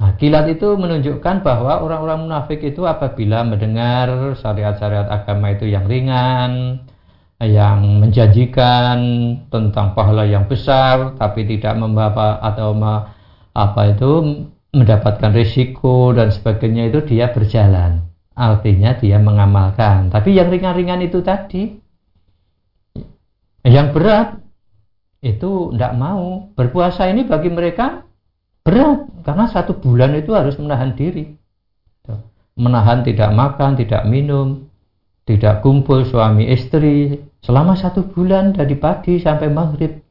Nah, 0.00 0.16
kilat 0.16 0.48
itu 0.48 0.80
menunjukkan 0.80 1.44
bahwa 1.44 1.84
orang-orang 1.84 2.24
munafik 2.24 2.64
itu 2.64 2.88
apabila 2.88 3.44
mendengar 3.44 4.32
syariat-syariat 4.40 5.12
agama 5.12 5.52
itu 5.52 5.68
yang 5.68 5.84
ringan, 5.84 6.80
yang 7.36 8.00
menjanjikan 8.00 8.96
tentang 9.52 9.92
pahala 9.92 10.24
yang 10.24 10.48
besar, 10.48 11.20
tapi 11.20 11.44
tidak 11.44 11.76
membawa 11.76 12.40
atau 12.40 12.72
me, 12.72 13.12
apa 13.52 13.92
itu 13.92 14.10
mendapatkan 14.72 15.36
risiko 15.36 16.16
dan 16.16 16.32
sebagainya 16.32 16.88
itu 16.88 17.04
dia 17.04 17.28
berjalan. 17.28 18.08
Artinya 18.32 18.96
dia 18.96 19.20
mengamalkan. 19.20 20.08
Tapi 20.08 20.32
yang 20.32 20.48
ringan-ringan 20.48 21.04
itu 21.04 21.20
tadi, 21.20 21.76
yang 23.68 23.92
berat 23.92 24.40
itu 25.20 25.76
tidak 25.76 25.92
mau. 25.92 26.48
Berpuasa 26.56 27.12
ini 27.12 27.28
bagi 27.28 27.52
mereka 27.52 28.08
berat 28.62 29.08
karena 29.24 29.44
satu 29.48 29.78
bulan 29.78 30.16
itu 30.16 30.32
harus 30.32 30.56
menahan 30.60 30.94
diri. 30.96 31.36
Menahan 32.60 33.06
tidak 33.06 33.32
makan 33.32 33.78
tidak 33.78 34.04
minum 34.04 34.70
tidak 35.30 35.62
kumpul 35.62 36.02
suami 36.02 36.50
istri 36.50 37.22
selama 37.38 37.78
satu 37.78 38.02
bulan 38.10 38.50
dari 38.50 38.74
pagi 38.74 39.22
sampai 39.22 39.46
maghrib. 39.46 40.02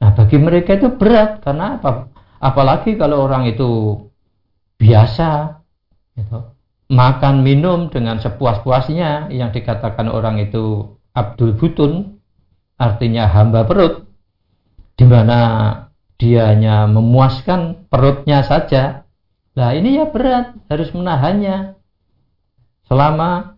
Nah 0.00 0.16
bagi 0.16 0.40
mereka 0.40 0.80
itu 0.80 0.88
berat 0.96 1.44
karena 1.44 1.76
apa? 1.76 2.08
Apalagi 2.40 2.96
kalau 2.96 3.28
orang 3.28 3.44
itu 3.52 4.00
biasa 4.80 5.60
gitu. 6.16 6.56
makan 6.88 7.44
minum 7.44 7.92
dengan 7.92 8.16
sepuas-puasnya 8.16 9.28
yang 9.28 9.52
dikatakan 9.52 10.08
orang 10.08 10.40
itu 10.40 10.96
Abdul 11.12 11.52
Butun 11.60 12.16
artinya 12.80 13.28
hamba 13.28 13.68
perut 13.68 14.08
di 14.96 15.04
mana 15.04 15.38
dia 16.20 16.52
hanya 16.52 16.84
memuaskan 16.84 17.88
perutnya 17.88 18.44
saja. 18.44 19.08
Nah 19.56 19.72
ini 19.72 19.96
ya 19.96 20.12
berat, 20.12 20.52
harus 20.68 20.92
menahannya 20.92 21.80
selama 22.84 23.56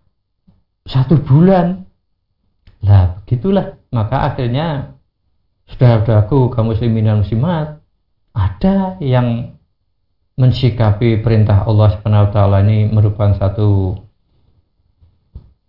satu 0.86 1.18
bulan. 1.18 1.82
Nah 2.86 3.18
begitulah, 3.18 3.82
maka 3.90 4.30
akhirnya 4.30 4.94
saudara-saudaraku 5.74 6.54
kaum 6.54 6.70
muslimin 6.70 7.10
dan 7.10 7.26
muslimat 7.26 7.82
ada 8.30 8.96
yang 9.02 9.58
mensikapi 10.38 11.20
perintah 11.20 11.66
Allah 11.66 11.98
Subhanahu 11.98 12.30
wa 12.30 12.32
taala 12.32 12.58
ini 12.64 12.88
merupakan 12.88 13.36
satu 13.36 13.98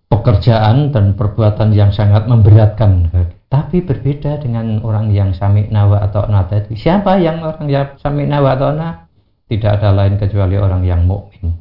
pekerjaan 0.08 0.94
dan 0.94 1.18
perbuatan 1.18 1.74
yang 1.76 1.92
sangat 1.92 2.30
memberatkan 2.30 3.12
tapi 3.54 3.86
berbeda 3.86 4.42
dengan 4.42 4.82
orang 4.82 5.14
yang 5.14 5.30
sami 5.38 5.70
nawa 5.70 6.10
atau 6.10 6.26
nata 6.26 6.66
itu 6.66 6.74
siapa 6.74 7.22
yang 7.22 7.38
orang 7.46 7.70
yang 7.70 7.94
sami 8.02 8.26
nawa 8.26 8.58
atau 8.58 8.74
na? 8.74 9.06
Tidak 9.46 9.70
ada 9.78 9.94
lain 9.94 10.18
kecuali 10.18 10.58
orang 10.58 10.82
yang 10.82 11.06
mukmin. 11.06 11.54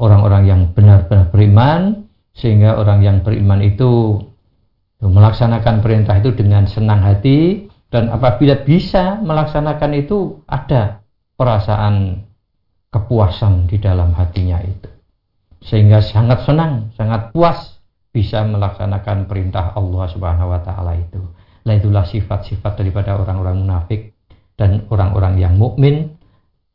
Orang-orang 0.00 0.48
yang 0.48 0.60
benar-benar 0.72 1.28
beriman 1.28 2.08
sehingga 2.32 2.80
orang 2.80 3.04
yang 3.04 3.20
beriman 3.20 3.60
itu 3.60 4.16
melaksanakan 5.04 5.84
perintah 5.84 6.16
itu 6.24 6.32
dengan 6.32 6.64
senang 6.64 7.04
hati 7.04 7.68
dan 7.92 8.08
apabila 8.08 8.64
bisa 8.64 9.20
melaksanakan 9.20 9.92
itu 10.00 10.40
ada 10.48 11.04
perasaan 11.36 12.24
kepuasan 12.88 13.68
di 13.68 13.76
dalam 13.76 14.16
hatinya 14.16 14.56
itu. 14.64 14.88
Sehingga 15.60 16.00
sangat 16.00 16.48
senang, 16.48 16.96
sangat 16.96 17.28
puas 17.36 17.73
bisa 18.14 18.46
melaksanakan 18.46 19.26
perintah 19.26 19.74
Allah 19.74 20.06
Subhanahu 20.06 20.54
wa 20.54 20.62
taala 20.62 20.94
itu. 20.94 21.18
Nah 21.66 21.74
itulah 21.74 22.06
sifat-sifat 22.06 22.78
daripada 22.78 23.18
orang-orang 23.18 23.66
munafik 23.66 24.14
dan 24.54 24.86
orang-orang 24.86 25.42
yang 25.42 25.58
mukmin 25.58 26.14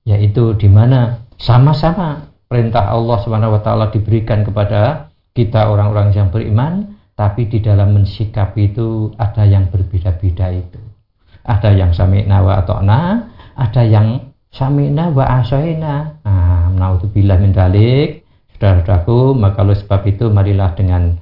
yaitu 0.04 0.52
di 0.60 0.68
mana 0.68 1.24
sama-sama 1.40 2.28
perintah 2.52 2.92
Allah 2.92 3.18
Subhanahu 3.24 3.56
wa 3.56 3.62
taala 3.64 3.88
diberikan 3.88 4.44
kepada 4.44 5.08
kita 5.32 5.72
orang-orang 5.72 6.12
yang 6.12 6.28
beriman 6.28 7.00
tapi 7.16 7.48
di 7.48 7.64
dalam 7.64 7.96
mensikapi 7.96 8.76
itu 8.76 9.16
ada 9.16 9.48
yang 9.48 9.72
berbeda-beda 9.72 10.52
itu. 10.56 10.80
Ada 11.44 11.76
yang 11.76 11.92
sami'na 11.92 12.40
wa 12.40 12.64
ata'na, 12.64 13.00
ada 13.56 13.84
yang 13.84 14.32
sami'na 14.52 15.12
wa 15.12 15.44
asaina. 15.44 16.20
Nah, 16.24 16.72
naudzubillah 16.72 17.40
min 17.44 17.52
dalik. 17.52 18.24
Saudara-saudaraku, 18.56 19.36
maka 19.36 19.64
oleh 19.64 19.76
sebab 19.76 20.02
itu 20.08 20.32
marilah 20.32 20.76
dengan 20.76 21.20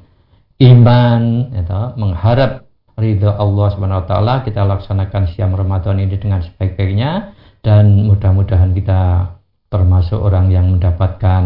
iman, 0.58 1.22
ya, 1.54 1.94
mengharap 1.94 2.68
ridho 2.98 3.30
Allah 3.30 3.68
Subhanahu 3.72 4.02
wa 4.04 4.08
taala 4.10 4.34
kita 4.42 4.66
laksanakan 4.66 5.30
siam 5.30 5.54
Ramadan 5.54 6.02
ini 6.02 6.18
dengan 6.18 6.42
sebaik-baiknya 6.42 7.38
dan 7.62 8.10
mudah-mudahan 8.10 8.74
kita 8.74 9.34
termasuk 9.70 10.18
orang 10.18 10.50
yang 10.50 10.74
mendapatkan 10.74 11.44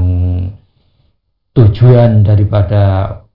tujuan 1.52 2.24
daripada 2.24 2.84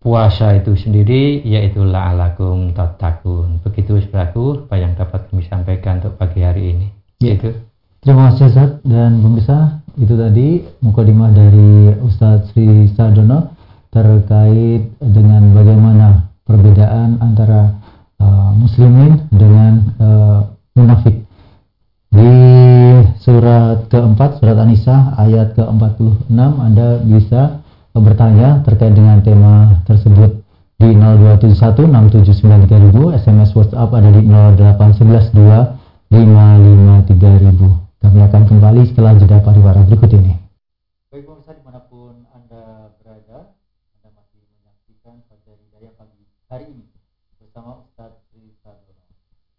puasa 0.01 0.57
itu 0.57 0.73
sendiri 0.79 1.45
yaitu 1.45 1.85
la'alakum 1.85 2.73
tatakun. 2.73 3.61
Begitu 3.61 4.01
saudaraku 4.07 4.65
apa 4.71 4.77
yang 4.81 4.93
dapat 4.97 5.29
kami 5.29 5.45
sampaikan 5.45 6.01
untuk 6.01 6.17
pagi 6.17 6.41
hari 6.41 6.73
ini. 6.73 6.87
Ya. 7.21 7.35
Yaitu 7.37 7.53
Terima 8.07 8.31
kasih 8.31 8.47
Ustaz 8.55 8.71
dan 8.87 9.19
pemirsa 9.19 9.83
itu 9.99 10.15
tadi 10.15 10.63
mukadimah 10.79 11.27
dari 11.35 11.91
Ustadz 12.07 12.55
Sri 12.55 12.87
Sardono 12.95 13.56
terkait 13.97 14.93
dengan 15.01 15.57
bagaimana 15.57 16.29
perbedaan 16.45 17.17
antara 17.25 17.81
uh, 18.21 18.53
muslimin 18.53 19.25
dengan 19.33 19.97
uh, 19.97 20.53
munafik. 20.77 21.25
Di 22.13 22.33
surat 23.25 23.89
keempat, 23.89 24.37
surat 24.37 24.61
An-Nisa 24.61 25.17
ayat 25.17 25.57
ke-46 25.57 26.37
Anda 26.37 27.01
bisa 27.09 27.65
bertanya 27.97 28.61
terkait 28.69 28.93
dengan 28.93 29.25
tema 29.25 29.81
tersebut 29.89 30.45
di 30.77 30.93
02716793000 30.93 33.17
SMS 33.17 33.57
WhatsApp 33.57 33.97
ada 33.97 34.13
di 34.13 34.21
08112553000 36.13 37.87
kami 38.07 38.23
akan 38.23 38.43
kembali 38.47 38.83
setelah 38.87 39.19
jeda 39.19 39.43
pariwara 39.43 39.83
berikut 39.83 40.07
ini. 40.15 40.39
Baik 41.11 41.27
pemirsa 41.27 41.57
di 41.57 41.63
mana 41.65 41.83
pun 41.91 42.23
Anda 42.31 42.95
berada, 43.03 43.51
Anda 43.99 44.09
masih 44.15 44.47
menyaksikan 44.47 45.27
pada 45.27 45.53
Hidayah 45.59 45.93
pagi 45.99 46.23
hari 46.47 46.71
ini 46.71 46.87
bersama 47.43 47.83
Ustadz 47.83 48.23
Sri 48.31 48.55
Sardono. 48.63 49.11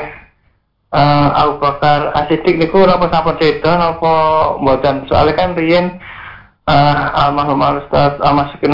uh, 0.92 1.28
Abu 1.38 1.54
Bakar 1.62 2.12
Asidik 2.18 2.58
niku 2.58 2.84
nopo 2.84 3.08
sampun 3.10 3.38
cerita 3.40 3.78
nopo 3.78 4.14
mboten. 4.60 5.06
Soalnya 5.08 5.38
kan 5.38 5.56
riyen 5.56 5.98
uh, 6.68 6.96
almarhum 7.26 7.62
Ustaz 7.62 8.20
Al-Masukin 8.20 8.74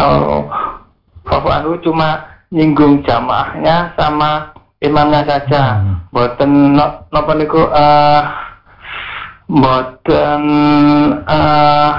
Anhu 1.30 1.76
cuma 1.86 2.26
nyinggung 2.50 3.06
jamaahnya 3.06 3.93
sama 3.93 4.54
imamnya 4.82 5.22
saja. 5.28 5.84
Hmm. 5.84 5.95
boten 6.10 6.74
no, 6.74 7.06
napa 7.13 7.38
niku 7.38 7.62
uh, 7.69 8.22
boten 9.45 10.43
uh, 11.30 11.91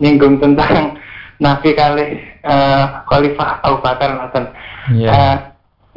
nyinggung 0.00 0.40
tentang 0.40 0.96
nabi 1.44 1.76
kali 1.76 2.31
uh, 2.46 3.06
khalifah 3.08 3.62
Abu 3.62 3.78
Bakar 3.82 4.10
ngoten 4.18 4.44
yeah. 4.94 5.12
uh, 5.12 5.34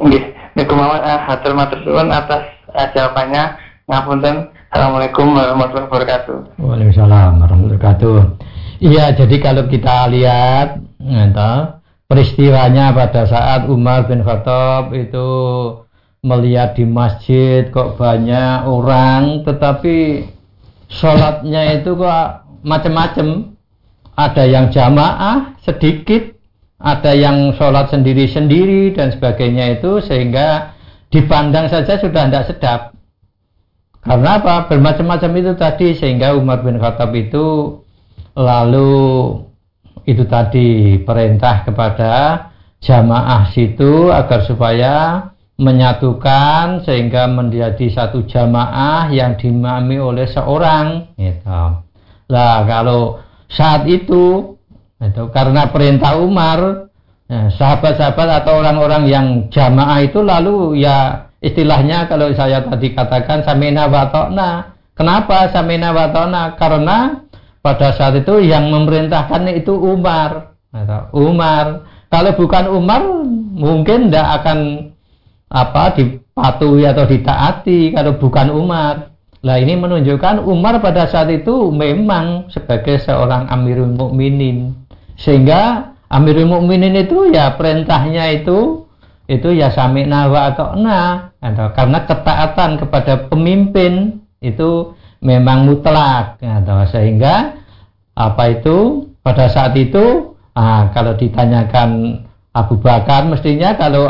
nggih. 0.02 0.34
Niku 0.56 0.72
mawon 0.72 1.04
uh, 1.04 1.20
hatur 1.28 1.52
matur 1.52 1.78
suwun 1.84 2.08
atas 2.10 2.48
uh, 2.72 2.88
jawabannya. 2.94 3.58
Ngapunten. 3.86 4.50
Assalamualaikum 4.66 5.30
warahmatullahi 5.30 5.88
wabarakatuh. 5.88 6.36
Waalaikumsalam 6.58 7.38
warahmatullahi 7.38 7.78
wabarakatuh. 7.80 8.16
Iya 8.82 9.14
jadi 9.16 9.36
kalau 9.40 9.64
kita 9.72 10.10
lihat 10.12 10.84
entah, 11.00 11.80
peristiwanya 12.10 12.92
pada 12.92 13.24
saat 13.24 13.70
Umar 13.72 14.04
bin 14.04 14.20
Khattab 14.20 14.92
itu 14.92 15.28
melihat 16.20 16.76
di 16.76 16.84
masjid 16.84 17.72
kok 17.72 17.96
banyak 17.96 18.68
orang 18.68 19.48
tetapi 19.48 20.28
sholatnya 20.92 21.80
itu 21.80 21.96
kok 21.96 22.44
macam-macam 22.66 23.56
ada 24.12 24.44
yang 24.44 24.68
jamaah 24.68 25.56
sedikit 25.64 26.35
ada 26.76 27.12
yang 27.16 27.56
sholat 27.56 27.88
sendiri-sendiri 27.88 28.92
dan 28.92 29.12
sebagainya 29.16 29.80
itu 29.80 30.04
sehingga 30.04 30.76
dipandang 31.08 31.72
saja 31.72 31.96
sudah 31.96 32.28
tidak 32.28 32.46
sedap. 32.52 32.80
Karena 34.06 34.38
apa? 34.38 34.70
Bermacam-macam 34.70 35.30
itu 35.34 35.52
tadi 35.58 35.88
sehingga 35.98 36.36
Umar 36.38 36.62
bin 36.62 36.78
Khattab 36.78 37.10
itu 37.16 37.80
lalu 38.38 38.94
itu 40.06 40.22
tadi 40.30 41.00
perintah 41.02 41.66
kepada 41.66 42.12
jamaah 42.78 43.50
situ 43.50 44.12
agar 44.14 44.46
supaya 44.46 44.94
menyatukan 45.56 46.84
sehingga 46.84 47.26
menjadi 47.26 47.88
satu 47.88 48.28
jamaah 48.28 49.08
yang 49.10 49.34
dimami 49.40 49.98
oleh 49.98 50.28
seorang. 50.28 51.16
Gitu. 51.16 51.62
Lah 52.30 52.56
kalau 52.68 53.18
saat 53.48 53.88
itu 53.88 54.55
itu 55.02 55.28
karena 55.32 55.68
perintah 55.68 56.16
Umar. 56.16 56.88
Ya, 57.26 57.50
sahabat-sahabat 57.50 58.46
atau 58.46 58.62
orang-orang 58.62 59.10
yang 59.10 59.26
jamaah 59.50 59.98
itu 59.98 60.22
lalu 60.22 60.78
ya 60.78 61.26
istilahnya 61.42 62.06
kalau 62.06 62.30
saya 62.30 62.62
tadi 62.62 62.94
katakan 62.94 63.42
samina 63.42 63.90
watokna 63.90 64.78
kenapa 64.94 65.50
samina 65.50 65.90
watokna 65.90 66.54
karena 66.54 67.26
pada 67.66 67.90
saat 67.98 68.22
itu 68.22 68.46
yang 68.46 68.70
memerintahkan 68.70 69.42
itu 69.58 69.74
Umar. 69.74 70.54
Umar. 71.10 71.90
Kalau 72.06 72.30
bukan 72.38 72.64
Umar 72.70 73.02
mungkin 73.58 74.06
tidak 74.06 74.28
akan 74.42 74.58
apa 75.50 75.98
dipatuhi 75.98 76.86
atau 76.86 77.10
ditaati 77.10 77.90
kalau 77.90 78.22
bukan 78.22 78.54
Umar. 78.54 79.10
Nah 79.42 79.58
ini 79.58 79.74
menunjukkan 79.74 80.46
Umar 80.46 80.78
pada 80.78 81.10
saat 81.10 81.26
itu 81.34 81.74
memang 81.74 82.54
sebagai 82.54 83.02
seorang 83.02 83.50
Amirul 83.50 83.98
Mukminin 83.98 84.85
sehingga 85.16 85.92
Amirul 86.06 86.46
Mukminin 86.46 86.94
itu 86.94 87.34
ya 87.34 87.58
perintahnya 87.58 88.30
itu 88.30 88.86
itu 89.26 89.48
ya 89.50 89.74
sami'na 89.74 90.30
wa 90.30 90.54
ata'na 90.54 91.00
karena 91.74 91.98
ketaatan 92.06 92.78
kepada 92.78 93.26
pemimpin 93.26 94.22
itu 94.38 94.94
memang 95.18 95.66
mutlak 95.66 96.38
atau 96.38 96.86
sehingga 96.86 97.58
apa 98.14 98.44
itu 98.54 99.10
pada 99.26 99.50
saat 99.50 99.74
itu 99.74 100.36
ah, 100.54 100.94
kalau 100.94 101.18
ditanyakan 101.18 102.22
Abu 102.54 102.78
Bakar 102.78 103.26
mestinya 103.26 103.74
kalau 103.74 104.06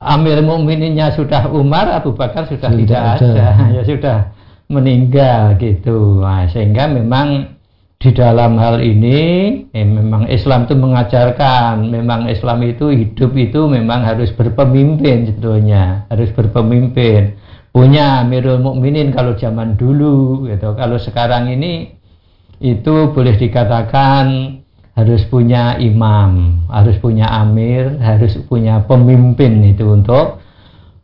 Amir 0.00 0.40
Mukmininnya 0.44 1.12
sudah 1.16 1.48
Umar 1.48 1.88
Abu 1.92 2.12
Bakar 2.12 2.48
sudah, 2.48 2.68
sudah 2.68 2.78
tidak 2.78 3.00
ada, 3.00 3.28
ada. 3.32 3.48
ya 3.76 3.82
sudah 3.84 4.18
meninggal 4.70 5.58
gitu. 5.58 6.22
Nah, 6.22 6.46
sehingga 6.48 6.86
memang 6.86 7.58
di 8.00 8.16
dalam 8.16 8.56
hal 8.56 8.80
ini 8.80 9.18
eh, 9.76 9.84
memang 9.84 10.24
Islam 10.32 10.64
itu 10.64 10.72
mengajarkan. 10.72 11.84
Memang 11.84 12.32
Islam 12.32 12.64
itu 12.64 12.88
hidup 12.88 13.36
itu 13.36 13.68
memang 13.68 14.08
harus 14.08 14.32
berpemimpin 14.32 15.28
sebetulnya. 15.28 16.08
Harus 16.08 16.32
berpemimpin. 16.32 17.36
Punya 17.70 18.24
Amirul 18.24 18.64
Mukminin 18.64 19.12
kalau 19.12 19.36
zaman 19.36 19.76
dulu 19.76 20.48
gitu. 20.48 20.72
Kalau 20.74 20.96
sekarang 20.96 21.52
ini 21.52 21.92
itu 22.64 23.12
boleh 23.12 23.36
dikatakan 23.36 24.56
harus 24.92 25.24
punya 25.32 25.80
imam 25.80 26.60
harus 26.68 27.00
punya 27.00 27.24
amir 27.40 27.96
harus 28.04 28.36
punya 28.44 28.84
pemimpin 28.84 29.64
itu 29.64 29.96
untuk 29.96 30.44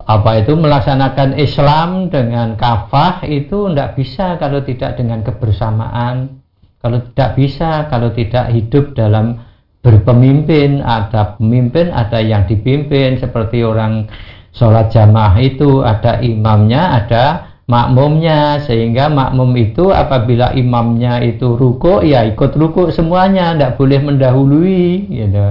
apa 0.05 0.45
itu 0.45 0.53
melaksanakan 0.53 1.41
Islam 1.41 2.13
dengan 2.13 2.61
kafah 2.61 3.25
itu 3.25 3.73
tidak 3.73 3.97
bisa 3.97 4.37
kalau 4.37 4.61
tidak 4.69 5.01
dengan 5.01 5.25
kebersamaan 5.25 6.45
kalau 6.87 7.03
tidak 7.03 7.31
bisa 7.35 7.91
kalau 7.91 8.15
tidak 8.15 8.47
hidup 8.55 8.95
dalam 8.95 9.43
berpemimpin 9.83 10.87
ada 10.87 11.35
pemimpin 11.35 11.91
ada 11.91 12.23
yang 12.23 12.47
dipimpin 12.47 13.19
seperti 13.19 13.67
orang 13.67 14.07
sholat 14.55 14.95
jamaah 14.95 15.35
itu 15.43 15.83
ada 15.83 16.23
imamnya 16.23 17.03
ada 17.03 17.25
makmumnya 17.67 18.63
sehingga 18.63 19.11
makmum 19.11 19.51
itu 19.59 19.91
apabila 19.91 20.55
imamnya 20.55 21.19
itu 21.27 21.59
ruko 21.59 22.07
ya 22.07 22.23
ikut 22.23 22.55
ruko 22.55 22.95
semuanya 22.95 23.59
tidak 23.59 23.75
boleh 23.75 23.99
mendahului 23.99 25.11
gitu. 25.11 25.47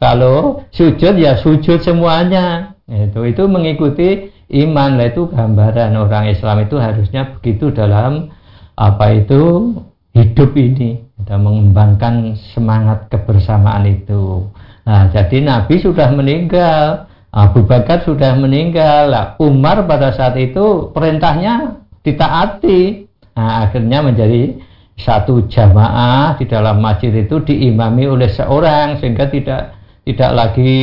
kalau 0.00 0.64
sujud 0.72 1.20
ya 1.20 1.36
sujud 1.36 1.84
semuanya 1.84 2.72
itu 2.88 3.20
itu 3.28 3.44
mengikuti 3.44 4.32
iman 4.64 4.96
lah 4.96 5.12
itu 5.12 5.28
gambaran 5.28 5.92
orang 6.00 6.32
Islam 6.32 6.64
itu 6.64 6.80
harusnya 6.80 7.36
begitu 7.36 7.68
dalam 7.76 8.32
apa 8.80 9.12
itu 9.12 9.76
hidup 10.18 10.50
ini 10.58 10.98
kita 11.22 11.38
mengembangkan 11.38 12.34
semangat 12.54 13.06
kebersamaan 13.06 13.86
itu. 13.86 14.50
Nah 14.82 15.06
jadi 15.14 15.46
Nabi 15.46 15.78
sudah 15.78 16.10
meninggal 16.10 17.06
Abu 17.28 17.62
Bakar 17.68 18.02
sudah 18.02 18.34
meninggal 18.40 19.12
lah 19.12 19.24
Umar 19.38 19.84
pada 19.84 20.10
saat 20.16 20.34
itu 20.40 20.90
perintahnya 20.96 21.84
ditaati. 22.00 23.04
Nah, 23.36 23.68
akhirnya 23.68 24.02
menjadi 24.02 24.58
satu 24.98 25.46
jamaah 25.46 26.34
di 26.34 26.50
dalam 26.50 26.82
masjid 26.82 27.14
itu 27.14 27.38
diimami 27.38 28.10
oleh 28.10 28.26
seorang 28.26 28.98
sehingga 28.98 29.30
tidak 29.30 29.78
tidak 30.02 30.30
lagi 30.34 30.74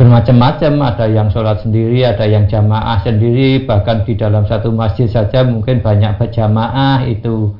bermacam-macam. 0.00 0.72
Ada 0.94 1.06
yang 1.12 1.28
sholat 1.28 1.60
sendiri 1.60 2.06
ada 2.06 2.24
yang 2.24 2.48
jamaah 2.48 3.02
sendiri 3.04 3.68
bahkan 3.68 4.06
di 4.08 4.16
dalam 4.16 4.48
satu 4.48 4.72
masjid 4.72 5.10
saja 5.10 5.44
mungkin 5.44 5.84
banyak 5.84 6.16
berjamaah 6.16 7.04
itu 7.04 7.52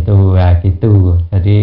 itu 0.00 0.16
ya 0.34 0.58
gitu 0.62 1.22
jadi 1.30 1.58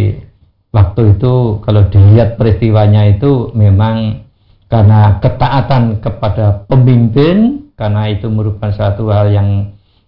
waktu 0.71 1.01
itu 1.19 1.33
kalau 1.63 1.83
dilihat 1.91 2.39
peristiwanya 2.39 3.11
itu 3.11 3.51
memang 3.51 4.23
karena 4.71 5.19
ketaatan 5.19 5.99
kepada 5.99 6.63
pemimpin 6.71 7.67
karena 7.75 8.07
itu 8.07 8.31
merupakan 8.31 8.71
suatu 8.71 9.11
hal 9.11 9.35
yang 9.35 9.49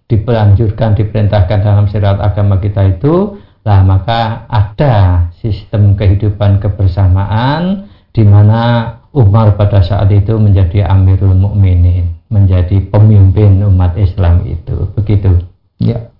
dipelanjurkan 0.08 0.96
diperintahkan 0.96 1.58
dalam 1.60 1.84
syariat 1.88 2.20
agama 2.20 2.56
kita 2.60 2.96
itu 2.96 3.36
lah 3.64 3.80
maka 3.80 4.44
ada 4.48 5.28
sistem 5.40 5.96
kehidupan 5.96 6.60
kebersamaan 6.60 7.88
di 8.12 8.22
mana 8.24 8.94
Umar 9.14 9.54
pada 9.54 9.78
saat 9.78 10.10
itu 10.10 10.34
menjadi 10.36 10.90
Amirul 10.90 11.38
Mukminin, 11.38 12.18
menjadi 12.28 12.82
pemimpin 12.90 13.62
umat 13.62 13.94
Islam 13.94 14.42
itu. 14.42 14.90
Begitu. 14.98 15.38
Ya. 15.78 16.10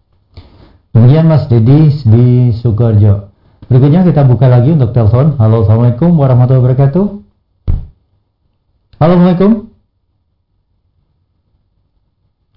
Demikian 0.94 1.26
Mas 1.26 1.50
Dedi 1.50 1.90
di 2.06 2.54
Sukoharjo. 2.54 3.34
Berikutnya 3.66 4.06
kita 4.06 4.22
buka 4.22 4.46
lagi 4.46 4.70
untuk 4.78 4.94
telepon. 4.94 5.34
Halo, 5.42 5.66
Assalamualaikum 5.66 6.14
warahmatullahi 6.14 6.62
wabarakatuh. 6.62 7.06
Halo, 9.02 9.12
Assalamualaikum. 9.18 9.50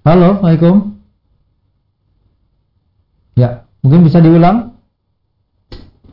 Halo, 0.06 0.28
Assalamualaikum. 0.38 0.74
Ya, 3.34 3.66
mungkin 3.82 4.06
bisa 4.06 4.22
diulang. 4.22 4.78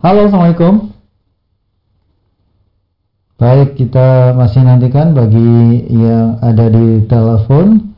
Halo, 0.01 0.25
Assalamualaikum. 0.25 0.89
Baik, 3.37 3.77
kita 3.77 4.33
masih 4.33 4.65
nantikan 4.65 5.13
bagi 5.13 5.85
yang 5.93 6.41
ada 6.41 6.73
di 6.73 7.05
telepon. 7.05 7.94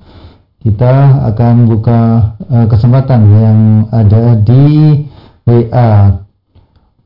Kita 0.68 1.24
akan 1.32 1.72
buka 1.72 2.00
uh, 2.44 2.68
kesempatan 2.68 3.24
yang 3.32 3.60
ada 3.88 4.36
di 4.36 5.00
WA. 5.48 6.20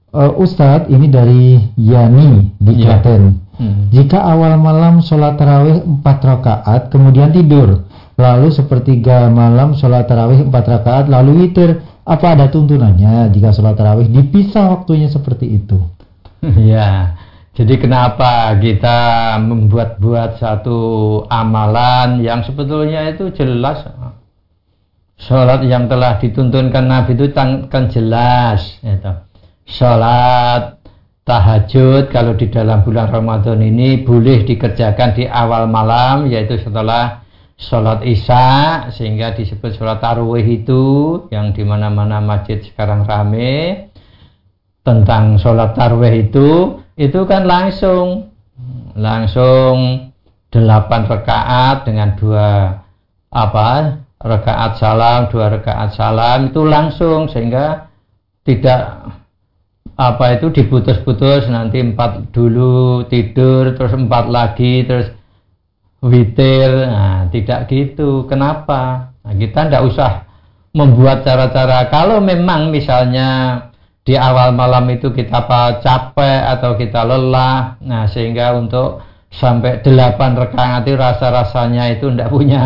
Uh, 0.09 0.33
Ustadz, 0.41 0.89
ini 0.89 1.05
dari 1.05 1.61
Yani 1.77 2.57
di 2.57 2.73
yeah. 2.81 2.97
Klaten. 2.97 3.37
Hmm. 3.61 3.93
Jika 3.93 4.17
awal 4.17 4.57
malam 4.57 5.05
sholat 5.05 5.37
tarawih 5.37 5.85
4 5.85 6.01
rakaat, 6.01 6.89
kemudian 6.89 7.29
tidur, 7.29 7.85
lalu 8.17 8.49
sepertiga 8.49 9.29
malam 9.29 9.77
sholat 9.77 10.09
tarawih 10.09 10.41
4 10.49 10.49
rakaat, 10.49 11.05
lalu 11.05 11.45
witir, 11.45 11.85
apa 12.01 12.33
ada 12.33 12.49
tuntunannya 12.49 13.29
jika 13.29 13.53
sholat 13.53 13.77
tarawih 13.77 14.09
dipisah 14.09 14.73
waktunya 14.73 15.05
seperti 15.05 15.61
itu? 15.61 15.77
Ya. 16.57 17.13
Jadi 17.61 17.77
kenapa 17.77 18.57
kita 18.57 19.37
membuat-buat 19.37 20.41
satu 20.41 20.81
amalan 21.29 22.17
yang 22.25 22.41
sebetulnya 22.41 23.13
itu 23.13 23.29
jelas 23.37 23.85
Sholat 25.21 25.61
yang 25.69 25.85
telah 25.85 26.17
dituntunkan 26.17 26.89
Nabi 26.89 27.13
itu 27.13 27.29
kan 27.69 27.85
jelas 27.93 28.81
itu. 28.81 29.13
Sholat 29.69 30.81
tahajud 31.21 32.09
kalau 32.09 32.33
di 32.33 32.49
dalam 32.49 32.81
bulan 32.81 33.13
Ramadan 33.13 33.61
ini 33.61 34.01
boleh 34.01 34.41
dikerjakan 34.41 35.13
di 35.13 35.29
awal 35.29 35.69
malam 35.69 36.25
yaitu 36.25 36.57
setelah 36.57 37.21
sholat 37.61 38.01
isya 38.01 38.89
sehingga 38.89 39.37
disebut 39.37 39.77
sholat 39.77 40.01
tarawih 40.01 40.65
itu 40.65 40.83
yang 41.29 41.53
di 41.53 41.61
mana-mana 41.61 42.17
masjid 42.17 42.57
sekarang 42.65 43.05
rame 43.05 43.90
tentang 44.81 45.37
sholat 45.37 45.77
tarawih 45.77 46.29
itu 46.29 46.79
itu 46.97 47.19
kan 47.25 47.45
langsung. 47.45 48.29
Langsung 48.91 50.09
delapan 50.51 51.07
rakaat 51.07 51.87
dengan 51.87 52.11
dua 52.19 52.75
apa 53.31 54.03
rakaat 54.19 54.75
salam 54.75 55.31
dua 55.31 55.47
rakaat 55.47 55.95
salam 55.95 56.51
itu 56.51 56.67
langsung 56.67 57.31
sehingga 57.31 57.87
tidak 58.43 59.07
apa 59.95 60.25
itu 60.35 60.51
diputus-putus. 60.51 61.47
Nanti 61.47 61.79
empat 61.79 62.35
dulu 62.35 63.07
tidur 63.07 63.71
terus 63.79 63.95
empat 63.95 64.27
lagi 64.27 64.83
terus 64.83 65.07
witir. 66.03 66.69
Nah 66.91 67.31
tidak 67.31 67.71
gitu. 67.71 68.27
Kenapa? 68.27 69.13
Nah, 69.21 69.33
kita 69.37 69.69
tidak 69.69 69.83
usah 69.87 70.11
membuat 70.75 71.23
cara-cara. 71.23 71.87
Kalau 71.87 72.19
memang 72.19 72.73
misalnya 72.73 73.70
di 74.01 74.17
awal 74.17 74.53
malam 74.57 74.89
itu 74.89 75.13
kita 75.13 75.45
capek 75.81 76.39
atau 76.57 76.73
kita 76.75 77.05
lelah 77.05 77.77
nah 77.81 78.09
sehingga 78.09 78.57
untuk 78.57 79.01
sampai 79.31 79.79
delapan 79.85 80.35
rekan 80.35 80.83
itu 80.83 80.97
rasa-rasanya 80.97 81.95
itu 81.95 82.11
tidak 82.11 82.29
punya 82.33 82.63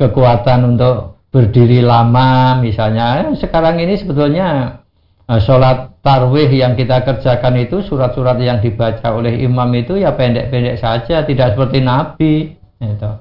kekuatan 0.00 0.76
untuk 0.76 1.20
berdiri 1.34 1.84
lama 1.84 2.56
misalnya 2.62 3.28
sekarang 3.36 3.76
ini 3.82 3.98
sebetulnya 3.98 4.80
Nah, 5.26 5.42
sholat 5.42 5.98
tarwih 6.06 6.46
yang 6.46 6.78
kita 6.78 7.02
kerjakan 7.02 7.58
itu 7.58 7.82
surat-surat 7.82 8.38
yang 8.38 8.62
dibaca 8.62 9.10
oleh 9.10 9.42
imam 9.42 9.66
itu 9.74 9.98
ya 9.98 10.14
pendek-pendek 10.14 10.78
saja, 10.78 11.26
tidak 11.26 11.58
seperti 11.58 11.82
Nabi. 11.82 12.54
Gitu. 12.78 13.12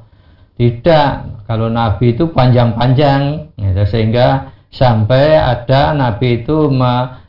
Tidak, 0.56 1.10
kalau 1.50 1.68
Nabi 1.68 2.14
itu 2.14 2.30
panjang-panjang, 2.30 3.52
gitu. 3.58 3.84
sehingga 3.90 4.54
sampai 4.70 5.36
ada 5.36 5.98
Nabi 5.98 6.46
itu 6.46 6.70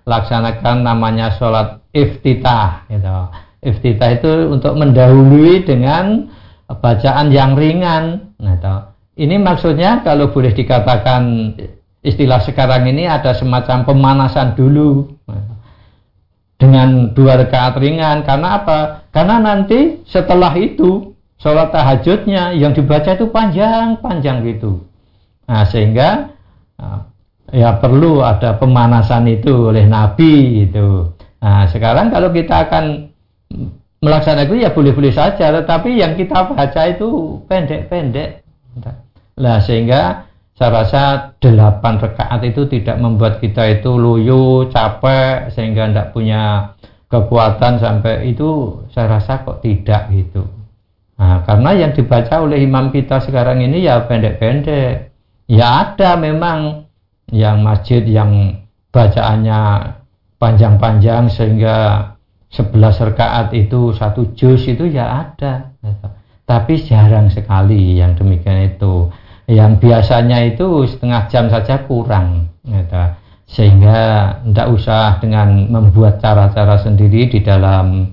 melaksanakan 0.07 0.87
namanya 0.87 1.35
sholat 1.35 1.83
iftitah. 1.91 2.87
Gitu. 2.87 3.19
Iftitah 3.67 4.11
itu 4.15 4.33
untuk 4.55 4.79
mendahului 4.79 5.67
dengan 5.67 6.31
bacaan 6.71 7.35
yang 7.35 7.59
ringan. 7.59 8.33
Gitu. 8.39 8.75
Ini 9.27 9.37
maksudnya 9.43 10.07
kalau 10.07 10.31
boleh 10.31 10.55
dikatakan 10.55 11.53
istilah 12.07 12.39
sekarang 12.39 12.87
ini 12.87 13.11
ada 13.11 13.35
semacam 13.35 13.83
pemanasan 13.83 14.55
dulu 14.55 15.11
dengan 16.57 17.13
dua 17.13 17.43
rakaat 17.43 17.77
ringan 17.83 18.23
karena 18.23 18.63
apa? 18.63 19.09
Karena 19.11 19.43
nanti 19.43 20.01
setelah 20.07 20.55
itu 20.55 21.17
sholat 21.43 21.75
tahajudnya 21.75 22.55
yang 22.55 22.73
dibaca 22.73 23.13
itu 23.13 23.27
panjang-panjang 23.29 24.47
gitu. 24.55 24.87
Nah 25.51 25.67
sehingga 25.67 26.33
ya 27.53 27.79
perlu 27.79 28.23
ada 28.23 28.59
pemanasan 28.59 29.27
itu 29.31 29.71
oleh 29.71 29.87
Nabi 29.87 30.65
itu. 30.67 31.11
Nah 31.43 31.67
sekarang 31.71 32.11
kalau 32.11 32.35
kita 32.35 32.67
akan 32.67 33.13
melaksanakan 34.03 34.47
itu 34.51 34.57
ya 34.63 34.71
boleh-boleh 34.75 35.13
saja, 35.15 35.51
tetapi 35.51 35.99
yang 35.99 36.15
kita 36.19 36.51
baca 36.51 36.83
itu 36.87 37.41
pendek-pendek. 37.47 38.43
Nah 39.37 39.59
sehingga 39.63 40.27
saya 40.57 40.71
rasa 40.73 41.03
delapan 41.37 42.01
rakaat 42.01 42.41
itu 42.49 42.65
tidak 42.73 42.97
membuat 42.97 43.45
kita 43.45 43.77
itu 43.77 43.93
loyo, 43.93 44.73
capek 44.73 45.53
sehingga 45.53 45.93
tidak 45.93 46.09
punya 46.17 46.73
kekuatan 47.13 47.77
sampai 47.77 48.33
itu 48.33 48.81
saya 48.89 49.21
rasa 49.21 49.45
kok 49.45 49.61
tidak 49.61 50.09
gitu. 50.11 50.49
Nah, 51.17 51.45
karena 51.49 51.71
yang 51.73 51.93
dibaca 51.97 52.45
oleh 52.45 52.61
imam 52.61 52.93
kita 52.93 53.21
sekarang 53.25 53.65
ini 53.65 53.85
ya 53.85 54.05
pendek-pendek. 54.05 55.13
Ya 55.49 55.93
ada 55.93 56.17
memang 56.17 56.86
yang 57.35 57.63
masjid 57.63 58.03
yang 58.07 58.63
bacaannya 58.95 59.93
panjang-panjang 60.39 61.27
sehingga 61.33 61.77
11 62.53 63.07
rakaat 63.13 63.53
itu 63.53 63.91
satu 63.93 64.33
juz 64.39 64.63
itu 64.65 64.87
ya 64.87 65.27
ada. 65.27 65.75
Tapi 66.47 66.79
jarang 66.79 67.27
sekali 67.27 67.99
yang 67.99 68.15
demikian 68.15 68.71
itu 68.71 69.11
yang 69.47 69.79
biasanya 69.79 70.43
itu 70.43 70.87
setengah 70.87 71.31
jam 71.31 71.47
saja 71.47 71.87
kurang 71.87 72.51
gitu. 72.67 73.03
sehingga 73.47 73.99
tidak 74.43 74.69
usah 74.75 75.23
dengan 75.23 75.71
membuat 75.71 76.19
cara-cara 76.19 76.83
sendiri 76.83 77.31
di 77.31 77.39
dalam 77.47 78.11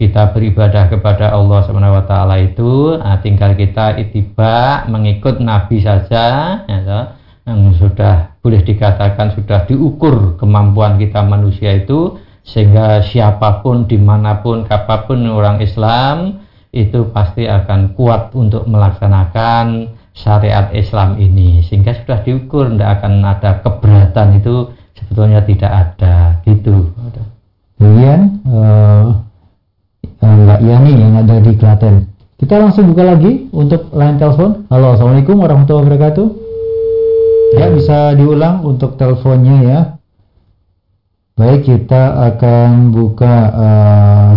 kita 0.00 0.32
beribadah 0.32 0.88
kepada 0.88 1.36
Allah 1.36 1.60
Subhanahu 1.68 2.00
wa 2.00 2.04
taala 2.08 2.40
itu 2.40 2.96
nah, 2.96 3.20
tinggal 3.20 3.52
kita 3.52 4.00
itiba 4.00 4.88
mengikut 4.88 5.44
nabi 5.44 5.84
saja 5.84 6.64
gitu, 6.64 7.00
yang 7.44 7.60
sudah 7.76 8.29
boleh 8.40 8.64
dikatakan 8.64 9.36
sudah 9.36 9.68
diukur 9.68 10.40
kemampuan 10.40 10.96
kita 10.96 11.20
manusia 11.20 11.76
itu 11.76 12.16
sehingga 12.40 13.04
siapa 13.04 13.60
pun 13.60 13.84
di 13.84 14.00
mana 14.00 14.40
pun 14.40 14.64
kapan 14.64 15.00
pun 15.04 15.18
orang 15.28 15.60
Islam 15.60 16.40
itu 16.72 17.12
pasti 17.12 17.44
akan 17.44 17.92
kuat 17.92 18.32
untuk 18.32 18.64
melaksanakan 18.64 19.92
syariat 20.16 20.72
Islam 20.72 21.20
ini. 21.20 21.60
Sehingga 21.60 21.92
sudah 22.00 22.24
diukur 22.24 22.72
tidak 22.72 23.00
akan 23.00 23.12
ada 23.26 23.60
keberatan 23.60 24.40
itu 24.40 24.72
sebetulnya 24.96 25.44
tidak 25.44 25.70
ada. 25.70 26.40
Gitu. 26.46 26.94
Kemudian 27.76 28.40
uh, 28.48 29.06
Mbak 30.20 30.60
Yani 30.64 30.92
yang 30.96 31.14
ada 31.20 31.36
di 31.42 31.52
Klaten. 31.60 32.08
Kita 32.40 32.56
langsung 32.56 32.88
buka 32.88 33.04
lagi 33.04 33.52
untuk 33.52 33.92
line 33.92 34.16
telepon. 34.16 34.64
Halo 34.72 34.96
assalamualaikum 34.96 35.36
warahmatullahi 35.36 35.84
wabarakatuh 35.92 36.49
ya 37.54 37.66
bisa 37.70 38.14
diulang 38.14 38.62
untuk 38.62 38.94
teleponnya 38.94 39.56
ya 39.62 39.80
baik 41.34 41.66
kita 41.66 42.34
akan 42.34 42.94
buka 42.94 43.34
uh, 43.54 44.32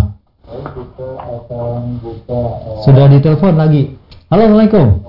sudah 2.87 3.05
ditelepon 3.11 3.53
lagi 3.59 3.95
halo 4.31 4.41
assalamualaikum 4.47 5.03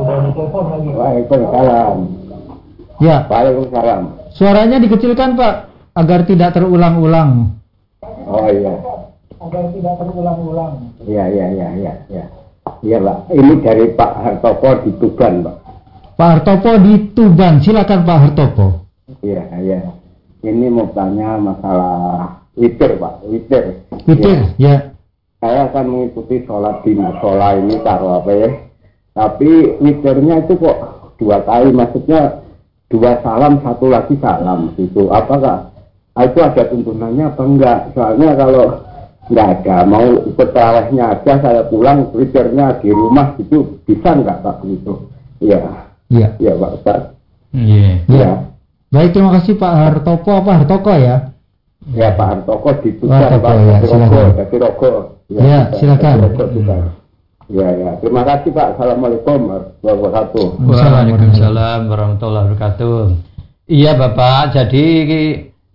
sudah 0.00 0.16
ditelepon 0.24 0.64
lagi. 0.72 0.90
Waalaikumsalam. 0.96 1.96
Ya. 3.00 3.16
Waalaikumsalam. 3.28 4.02
Suaranya 4.32 4.76
dikecilkan 4.80 5.36
Pak 5.36 5.54
agar 5.96 6.20
tidak 6.24 6.56
terulang-ulang. 6.56 7.52
Oh 8.24 8.48
iya. 8.48 8.80
Agar 9.40 9.64
tidak 9.76 9.94
terulang-ulang. 10.00 10.72
Iya 11.04 11.24
iya 11.28 11.46
iya 11.52 11.68
iya 11.76 11.92
iya. 12.08 12.24
Iya 12.80 12.96
Pak. 13.00 13.16
Ini 13.28 13.52
dari 13.60 13.84
Pak 13.92 14.12
Hartopo 14.24 14.70
di 14.88 14.90
Tuban 14.96 15.44
Pak. 15.44 15.56
Pak 16.20 16.28
Hartopo 16.36 16.76
di 16.84 17.16
Tuban. 17.16 17.64
Silakan 17.64 18.04
Pak 18.04 18.18
Hartopo. 18.20 18.66
Iya 19.24 19.48
iya. 19.64 19.80
Ini 20.44 20.68
mau 20.68 20.92
tanya 20.92 21.40
masalah 21.40 22.44
witir 22.60 23.00
Pak. 23.00 23.24
Witir. 23.24 23.64
Witir 24.04 24.52
ya. 24.60 24.68
ya. 24.68 24.76
Saya 25.40 25.72
akan 25.72 25.84
mengikuti 25.88 26.44
sholat 26.44 26.84
di 26.84 26.92
musola 26.92 27.56
ini 27.56 27.80
taruh 27.80 28.20
apa 28.20 28.32
ya? 28.36 28.50
tapi 29.14 29.76
witirnya 29.82 30.46
itu 30.46 30.54
kok 30.56 30.78
dua 31.18 31.42
kali 31.42 31.74
maksudnya 31.74 32.40
dua 32.88 33.18
salam 33.20 33.58
satu 33.62 33.90
lagi 33.90 34.14
salam 34.22 34.70
gitu 34.78 35.10
apakah 35.10 35.70
ah, 36.14 36.24
itu 36.26 36.38
ada 36.40 36.70
tuntunannya 36.70 37.24
apa 37.28 37.42
enggak 37.42 37.78
soalnya 37.94 38.38
kalau 38.38 38.66
enggak 39.30 39.48
ada 39.60 39.76
mau 39.86 40.08
ikut 40.24 40.48
terawihnya 40.54 41.04
aja 41.18 41.32
saya 41.42 41.62
pulang 41.66 42.10
witirnya 42.14 42.78
di 42.78 42.90
rumah 42.94 43.34
gitu 43.38 43.82
bisa 43.84 44.14
enggak 44.14 44.42
pak 44.46 44.62
gitu 44.62 45.10
iya 45.42 45.89
iya 46.10 46.28
iya 46.36 46.52
pak 46.58 46.70
Ustaz 46.82 47.00
iya 47.54 48.02
ya. 48.10 48.30
baik 48.90 49.10
terima 49.14 49.30
kasih 49.38 49.54
Pak 49.56 49.72
Hartopo 49.72 50.30
apa 50.34 50.50
Hartoko 50.60 50.92
ya 50.98 51.30
ya 51.94 52.08
Pak 52.12 52.26
Hartoko 52.26 52.70
di 52.84 52.90
Tuban 52.98 53.40
Pak 53.40 53.54
ya, 53.56 53.76
silakan. 53.86 54.10
Rogo, 54.10 54.50
Rogo. 54.58 54.90
Ya, 55.30 55.40
ya 55.40 55.60
silakan. 55.78 56.14
Rogo, 56.26 56.44
Ya, 57.50 57.66
ya. 57.74 57.90
Terima 57.98 58.22
kasih 58.22 58.54
Pak. 58.54 58.78
Assalamualaikum 58.78 59.50
warahmatullahi 59.50 59.98
wabarakatuh. 59.98 60.46
Waalaikumsalam 60.70 61.80
warahmatullahi 61.90 62.44
wabarakatuh. 62.46 62.98
Iya 63.66 63.92
Bapak, 63.98 64.54
jadi 64.54 64.86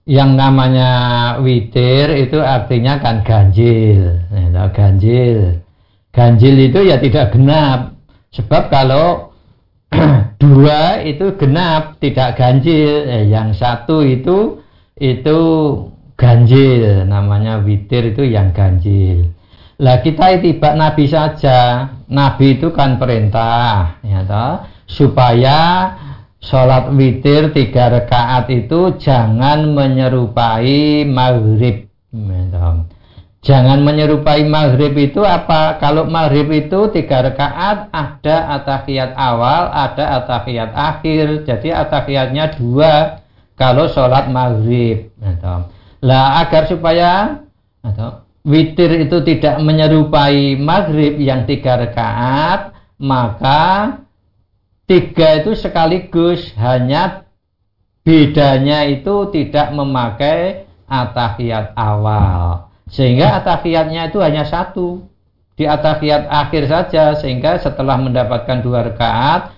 yang 0.07 0.39
namanya 0.39 0.91
witir 1.43 2.15
itu 2.15 2.39
artinya 2.39 3.03
kan 3.03 3.27
ganjil. 3.27 4.23
Nah, 4.31 4.71
ganjil. 4.71 5.59
Ganjil 6.15 6.55
itu 6.71 6.79
ya 6.79 6.95
tidak 6.95 7.35
genap. 7.35 7.99
Sebab 8.31 8.71
kalau 8.71 9.24
dua 10.41 11.01
itu 11.03 11.35
genap, 11.39 11.99
tidak 11.99 12.39
ganjil. 12.39 13.07
Eh, 13.07 13.25
yang 13.31 13.55
satu 13.55 14.03
itu 14.03 14.61
itu 14.99 15.39
ganjil. 16.15 17.03
Namanya 17.07 17.61
witir 17.63 18.15
itu 18.15 18.23
yang 18.23 18.55
ganjil. 18.55 19.31
Lah 19.75 19.99
kita 19.99 20.39
itibak 20.39 20.79
Nabi 20.79 21.05
saja. 21.11 21.91
Nabi 22.07 22.55
itu 22.55 22.71
kan 22.71 22.95
perintah, 22.95 23.99
ya 24.05 24.23
toh, 24.23 24.63
supaya 24.87 25.91
sholat 26.39 26.93
witir 26.93 27.51
tiga 27.51 27.91
rakaat 27.91 28.47
itu 28.53 28.95
jangan 29.01 29.75
menyerupai 29.75 31.03
maghrib. 31.03 31.89
Ya 32.15 32.85
jangan 33.45 33.85
menyerupai 33.85 34.43
maghrib 34.49 34.97
itu 34.97 35.21
apa? 35.21 35.77
Kalau 35.77 36.09
maghrib 36.09 36.49
itu 36.49 36.89
tiga 36.89 37.21
rakaat 37.21 37.93
ada 37.93 38.37
atahiyat 38.59 39.13
awal, 39.13 39.69
ada 39.69 40.19
atahiyat 40.19 40.73
akhir. 40.73 41.45
Jadi 41.45 41.69
atahiyatnya 41.69 42.57
dua 42.57 43.21
kalau 43.55 43.85
sholat 43.87 44.27
maghrib. 44.33 45.13
Ya 45.21 45.63
lah 46.05 46.45
agar 46.45 46.69
supaya 46.69 47.41
atau 47.81 48.25
witir 48.45 49.09
itu 49.09 49.25
tidak 49.25 49.57
menyerupai 49.57 50.53
maghrib 50.53 51.17
yang 51.17 51.49
tiga 51.49 51.81
rakaat, 51.81 52.77
maka 53.01 54.05
tiga 54.85 55.41
itu 55.41 55.57
sekaligus 55.57 56.53
hanya 56.61 57.25
bedanya 58.05 58.85
itu 58.85 59.33
tidak 59.33 59.73
memakai 59.73 60.69
atahiyat 60.85 61.73
awal. 61.73 62.54
Sehingga 62.89 63.41
atahiyatnya 63.41 64.13
itu 64.13 64.21
hanya 64.21 64.45
satu. 64.45 65.05
Di 65.55 65.63
atahiyat 65.63 66.27
akhir 66.27 66.67
saja 66.67 67.15
sehingga 67.15 67.55
setelah 67.55 67.95
mendapatkan 67.95 68.59
dua 68.59 68.91
rakaat 68.91 69.55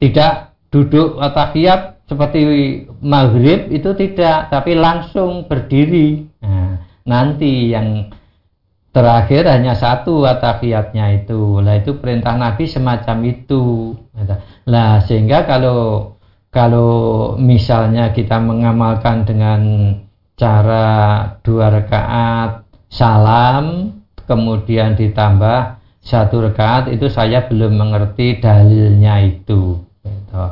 tidak 0.00 0.56
duduk 0.72 1.20
atahiyat 1.20 2.00
seperti 2.08 2.40
maghrib 3.04 3.68
itu 3.68 3.92
tidak, 3.92 4.48
tapi 4.48 4.72
langsung 4.72 5.44
berdiri. 5.44 6.24
Nah, 6.40 6.80
nanti 7.04 7.76
yang 7.76 8.08
terakhir 8.94 9.50
hanya 9.50 9.74
satu 9.74 10.22
atafiyatnya 10.22 11.26
itu 11.26 11.58
lah 11.58 11.82
itu 11.82 11.98
perintah 11.98 12.38
Nabi 12.38 12.70
semacam 12.70 13.18
itu 13.26 13.90
lah 14.70 15.02
sehingga 15.02 15.42
kalau 15.50 16.14
kalau 16.54 17.34
misalnya 17.34 18.14
kita 18.14 18.38
mengamalkan 18.38 19.26
dengan 19.26 19.60
cara 20.38 20.86
dua 21.42 21.74
rakaat 21.74 22.63
salam 22.94 23.90
kemudian 24.30 24.94
ditambah 24.94 25.82
satu 25.98 26.46
rakaat 26.46 26.94
itu 26.94 27.10
saya 27.10 27.50
belum 27.50 27.74
mengerti 27.74 28.38
dalilnya 28.38 29.18
itu. 29.24 29.82
Gitu. 30.04 30.44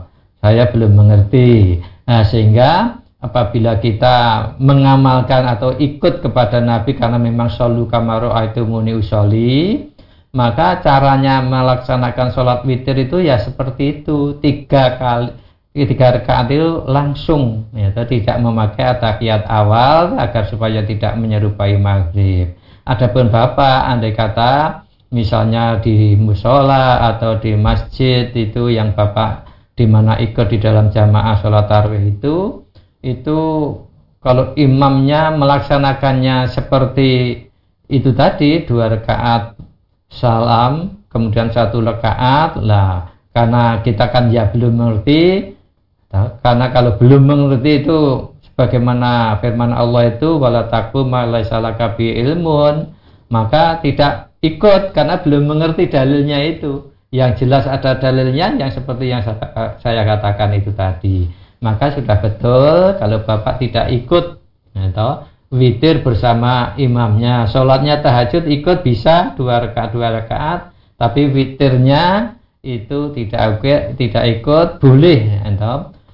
saya 0.43 0.67
belum 0.75 0.97
mengerti. 0.99 1.79
Nah, 2.09 2.27
sehingga 2.27 2.99
apabila 3.23 3.79
kita 3.79 4.51
mengamalkan 4.59 5.47
atau 5.47 5.77
ikut 5.79 6.19
kepada 6.25 6.59
Nabi 6.59 6.99
karena 6.99 7.21
memang 7.21 7.47
solu 7.47 7.87
kamaru 7.87 8.35
itu 8.43 8.67
muni 8.67 8.97
usoli 8.99 9.87
maka 10.33 10.81
caranya 10.81 11.45
melaksanakan 11.45 12.33
sholat 12.33 12.65
witir 12.65 12.97
itu 12.97 13.21
ya 13.21 13.37
seperti 13.39 14.03
itu. 14.03 14.41
Tiga 14.41 14.97
kali 14.97 15.42
tiga 15.73 16.21
rakaat 16.21 16.53
itu 16.53 16.85
langsung 16.85 17.69
ya, 17.73 17.93
tidak 18.05 18.37
memakai 18.41 18.85
atahiyat 18.93 19.49
awal 19.49 20.21
agar 20.21 20.45
supaya 20.49 20.85
tidak 20.85 21.17
menyerupai 21.17 21.81
maghrib. 21.81 22.53
Adapun 22.85 23.33
bapak 23.33 23.89
andai 23.89 24.13
kata 24.13 24.85
misalnya 25.13 25.81
di 25.81 26.17
musola 26.17 27.05
atau 27.15 27.37
di 27.41 27.57
masjid 27.57 28.33
itu 28.33 28.73
yang 28.73 28.97
bapak 28.97 29.49
di 29.77 29.85
mana 29.89 30.21
ikut 30.21 30.49
di 30.53 30.59
dalam 30.61 30.93
jamaah 30.93 31.41
sholat 31.41 31.69
tarawih 31.69 32.17
itu 32.17 32.65
itu 33.05 33.41
kalau 34.25 34.57
imamnya 34.57 35.33
melaksanakannya 35.37 36.49
seperti 36.49 37.45
itu 37.93 38.11
tadi 38.17 38.65
dua 38.65 38.89
rakaat 38.93 39.57
salam 40.09 41.05
kemudian 41.13 41.53
satu 41.53 41.85
rakaat 41.85 42.57
lah 42.61 43.13
karena 43.37 43.81
kita 43.85 44.09
kan 44.13 44.33
ya 44.33 44.49
belum 44.49 44.77
mengerti 44.77 45.52
karena 46.13 46.69
kalau 46.77 47.01
belum 47.01 47.25
mengerti 47.25 47.85
itu 47.85 48.29
sebagaimana 48.53 49.41
firman 49.41 49.73
Allah 49.73 50.13
itu 50.13 50.37
wala 50.37 50.69
malaisalaka 50.93 51.97
bi 51.97 52.13
ilmun 52.21 52.93
maka 53.33 53.81
tidak 53.81 54.33
ikut 54.45 54.93
karena 54.93 55.25
belum 55.25 55.49
mengerti 55.49 55.89
dalilnya 55.89 56.43
itu. 56.45 56.93
Yang 57.13 57.45
jelas 57.45 57.65
ada 57.69 58.01
dalilnya 58.01 58.57
yang 58.57 58.73
seperti 58.73 59.13
yang 59.13 59.21
saya 59.81 60.03
katakan 60.05 60.53
itu 60.57 60.73
tadi. 60.73 61.29
Maka 61.61 61.93
sudah 61.93 62.17
betul 62.21 62.97
kalau 62.97 63.21
Bapak 63.25 63.61
tidak 63.61 63.93
ikut 63.93 64.41
atau 64.73 65.11
ya 65.25 65.29
witir 65.53 66.01
bersama 66.01 66.73
imamnya. 66.81 67.45
Sholatnya 67.49 68.01
tahajud 68.01 68.49
ikut 68.49 68.81
bisa 68.81 69.37
dua 69.37 69.61
rakaat 69.61 69.93
dua 69.93 70.09
rakaat, 70.09 70.73
tapi 70.97 71.29
witirnya 71.29 72.37
itu 72.65 73.13
tidak 73.13 73.61
tidak 74.01 74.25
ikut 74.41 74.81
boleh 74.81 75.19
ya 75.37 75.39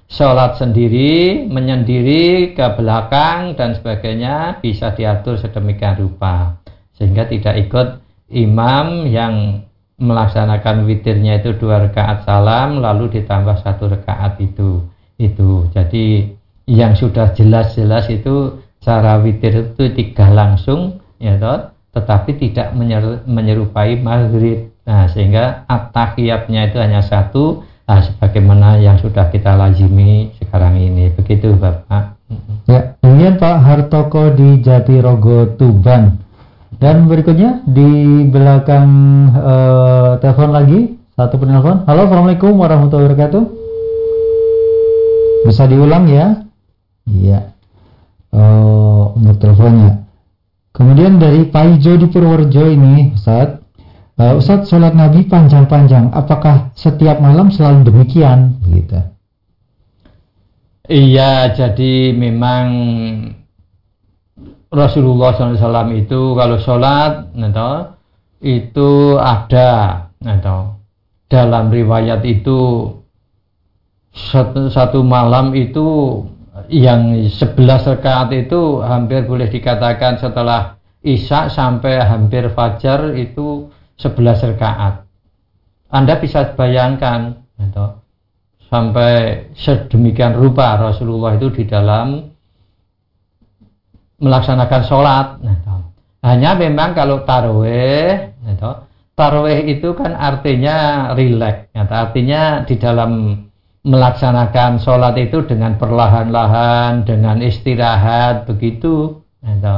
sholat 0.08 0.56
sendiri, 0.56 1.44
menyendiri 1.46 2.56
ke 2.56 2.66
belakang 2.80 3.54
dan 3.54 3.76
sebagainya 3.76 4.58
bisa 4.64 4.96
diatur 4.96 5.36
sedemikian 5.36 6.00
rupa. 6.00 6.56
Sehingga 6.96 7.28
tidak 7.28 7.68
ikut 7.68 7.88
imam 8.32 9.06
yang 9.06 9.62
melaksanakan 10.00 10.88
witirnya 10.88 11.44
itu 11.44 11.54
dua 11.60 11.86
rakaat 11.86 12.24
salam 12.24 12.80
lalu 12.80 13.20
ditambah 13.20 13.60
satu 13.62 13.92
rakaat 13.92 14.40
itu. 14.40 14.82
Itu. 15.20 15.68
Jadi 15.76 16.32
yang 16.64 16.96
sudah 16.96 17.36
jelas-jelas 17.36 18.08
itu 18.08 18.64
cara 18.78 19.18
witir 19.20 19.74
itu 19.74 19.90
tiga 19.90 20.30
langsung 20.30 21.02
ya 21.18 21.34
toh 21.40 21.74
tetapi 21.90 22.38
tidak 22.38 22.72
menyerupai 23.26 23.98
maghrib. 23.98 24.70
Nah 24.86 25.10
sehingga 25.10 25.66
at-tahiyatnya 25.66 26.70
itu 26.70 26.78
hanya 26.78 27.02
satu 27.02 27.66
nah, 27.88 28.04
sebagaimana 28.04 28.76
yang 28.76 29.00
sudah 29.00 29.32
kita 29.32 29.56
lazimi 29.56 30.36
sekarang 30.36 30.76
ini. 30.76 31.08
Begitu 31.16 31.56
Bapak. 31.56 32.20
Ya 32.68 33.00
kemudian 33.00 33.40
Pak 33.40 33.56
Hartoko 33.64 34.36
di 34.36 34.60
Jatirogo 34.60 35.56
Tuban. 35.56 36.20
Dan 36.78 37.10
berikutnya 37.10 37.66
di 37.66 38.22
belakang 38.30 38.86
uh, 39.34 40.20
telepon 40.22 40.52
lagi 40.54 40.94
satu 41.18 41.40
penelpon. 41.40 41.82
Halo 41.88 42.06
Assalamualaikum 42.06 42.54
warahmatullahi 42.54 43.10
wabarakatuh. 43.10 43.42
Bisa 45.48 45.66
diulang 45.66 46.06
ya? 46.06 46.46
Iya. 47.08 47.56
Uh, 48.30 49.16
untuk 49.16 49.42
teleponnya. 49.42 50.06
Kemudian 50.70 51.18
dari 51.18 51.48
Pak 51.50 51.80
Ijo 51.80 51.98
di 51.98 52.06
Purworejo 52.06 52.62
ini 52.70 53.10
Ustaz 53.16 53.57
Uh, 54.18 54.34
Ustadz, 54.34 54.66
sholat 54.66 54.98
Nabi 54.98 55.30
panjang-panjang. 55.30 56.10
Apakah 56.10 56.74
setiap 56.74 57.22
malam 57.22 57.54
selalu 57.54 57.86
demikian? 57.86 58.58
Gitu. 58.66 58.98
Iya, 60.90 61.54
jadi 61.54 62.10
memang 62.18 62.66
Rasulullah 64.74 65.38
SAW 65.38 65.94
itu 65.94 66.34
kalau 66.34 66.58
sholat, 66.58 67.30
atau 67.30 67.94
itu 68.42 69.14
ada, 69.22 69.70
atau 70.18 70.82
dalam 71.30 71.70
riwayat 71.70 72.18
itu 72.26 72.90
satu, 74.10 74.66
satu 74.66 75.06
malam 75.06 75.54
itu 75.54 76.18
yang 76.66 77.14
sebelas 77.30 77.86
rakaat 77.86 78.34
itu 78.34 78.82
hampir 78.82 79.22
boleh 79.30 79.46
dikatakan 79.46 80.18
setelah 80.18 80.74
isya 81.06 81.46
sampai 81.46 82.02
hampir 82.02 82.50
fajar 82.50 83.14
itu 83.14 83.70
11 83.98 84.54
rakaat. 84.54 85.04
Anda 85.90 86.20
bisa 86.22 86.54
bayangkan 86.54 87.42
gitu, 87.58 87.98
sampai 88.68 89.48
sedemikian 89.56 90.36
rupa 90.36 90.76
Rasulullah 90.78 91.34
itu 91.34 91.48
di 91.50 91.64
dalam 91.64 92.28
melaksanakan 94.20 94.82
sholat. 94.84 95.26
Gitu. 95.42 95.74
Hanya 96.22 96.58
memang 96.58 96.92
kalau 96.92 97.22
taraweh, 97.22 98.34
gitu, 98.42 98.70
taraweh 99.14 99.64
itu 99.70 99.94
kan 99.94 100.12
artinya 100.18 101.10
rileks, 101.14 101.70
gitu. 101.72 101.94
artinya 101.94 102.42
di 102.66 102.74
dalam 102.76 103.10
melaksanakan 103.86 104.82
sholat 104.82 105.16
itu 105.16 105.46
dengan 105.46 105.78
perlahan-lahan, 105.80 107.08
dengan 107.08 107.40
istirahat 107.40 108.44
begitu. 108.44 109.22
Gitu. 109.40 109.76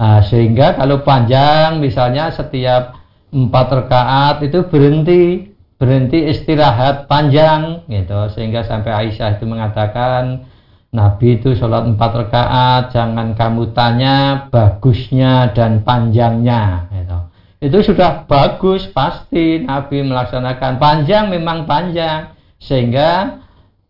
Nah, 0.00 0.24
sehingga 0.24 0.80
kalau 0.80 1.04
panjang 1.04 1.76
misalnya 1.76 2.32
setiap 2.32 2.96
empat 3.30 3.66
rakaat 3.70 4.42
itu 4.42 4.66
berhenti 4.66 5.50
berhenti 5.80 6.28
istirahat 6.28 7.08
panjang 7.08 7.88
gitu. 7.88 8.28
Sehingga 8.36 8.68
sampai 8.68 9.08
Aisyah 9.08 9.40
itu 9.40 9.48
mengatakan 9.48 10.44
Nabi 10.90 11.38
itu 11.40 11.54
sholat 11.56 11.86
empat 11.86 12.10
rakaat 12.26 12.82
jangan 12.92 13.32
kamu 13.38 13.72
tanya 13.72 14.46
bagusnya 14.50 15.54
dan 15.54 15.86
panjangnya 15.86 16.90
gitu. 16.90 17.18
itu 17.60 17.78
sudah 17.92 18.26
bagus 18.26 18.90
pasti 18.92 19.64
Nabi 19.64 20.04
melaksanakan. 20.04 20.76
Panjang 20.76 21.32
memang 21.32 21.64
panjang 21.64 22.36
sehingga 22.60 23.40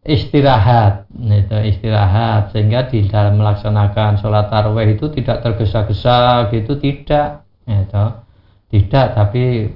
istirahat 0.06 1.10
itu 1.10 1.56
istirahat. 1.74 2.54
Sehingga 2.54 2.86
di 2.86 3.08
dalam 3.08 3.40
melaksanakan 3.40 4.20
sholat 4.22 4.46
tarawih 4.52 4.94
itu 4.94 5.10
tidak 5.10 5.42
tergesa-gesa 5.42 6.52
gitu 6.54 6.78
tidak 6.78 7.42
gitu 7.66 8.29
tidak 8.70 9.18
tapi 9.18 9.66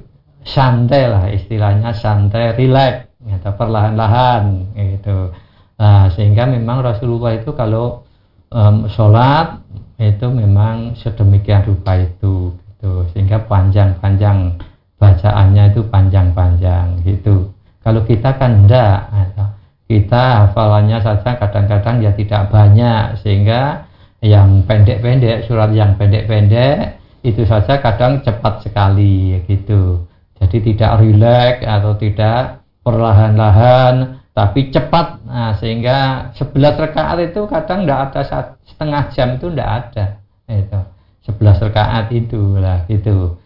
santai 0.47 1.11
lah 1.11 1.27
istilahnya 1.33 1.91
santai 1.97 2.55
rileks 2.55 3.11
gitu, 3.27 3.51
perlahan-lahan 3.59 4.71
gitu. 4.77 5.35
Nah, 5.75 6.07
sehingga 6.15 6.47
memang 6.47 6.87
Rasulullah 6.87 7.35
itu 7.35 7.51
kalau 7.59 8.07
um, 8.55 8.87
sholat 8.87 9.59
itu 9.99 10.27
memang 10.31 10.95
sedemikian 10.95 11.67
rupa 11.67 11.99
itu 11.99 12.55
gitu. 12.55 13.09
Sehingga 13.11 13.43
panjang-panjang 13.51 14.61
bacaannya 15.01 15.75
itu 15.75 15.83
panjang-panjang 15.91 17.03
gitu. 17.03 17.51
Kalau 17.83 18.01
kita 18.07 18.39
kan 18.39 18.65
enggak 18.65 19.11
gitu. 19.13 19.45
kita 19.85 20.49
hafalannya 20.49 20.97
saja 21.05 21.37
kadang-kadang 21.37 22.01
ya 22.01 22.17
tidak 22.17 22.49
banyak 22.49 23.21
sehingga 23.21 23.85
yang 24.25 24.65
pendek-pendek 24.65 25.45
surat 25.45 25.69
yang 25.77 25.92
pendek-pendek 26.01 26.97
itu 27.25 27.42
saja 27.48 27.81
kadang 27.81 28.20
cepat 28.20 28.60
sekali 28.60 29.40
gitu. 29.48 30.04
Jadi 30.37 30.60
tidak 30.60 31.00
rileks 31.00 31.64
atau 31.64 31.96
tidak 31.96 32.60
perlahan-lahan 32.85 34.20
tapi 34.37 34.68
cepat. 34.68 35.25
Nah, 35.25 35.56
sehingga 35.56 36.31
11 36.37 36.77
rakaat 36.77 37.18
itu 37.25 37.48
kadang 37.48 37.88
tidak 37.88 38.00
ada 38.12 38.20
setengah 38.68 39.02
jam 39.16 39.40
itu 39.40 39.46
tidak 39.48 39.70
ada 39.72 40.04
itu 40.52 40.81
11 41.33 41.64
rakaat 41.64 42.06
itu 42.12 42.60
lah 42.60 42.85
gitu. 42.92 43.40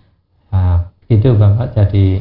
Nah, 0.50 0.90
gitu 1.06 1.38
Bapak. 1.38 1.78
Jadi 1.78 2.18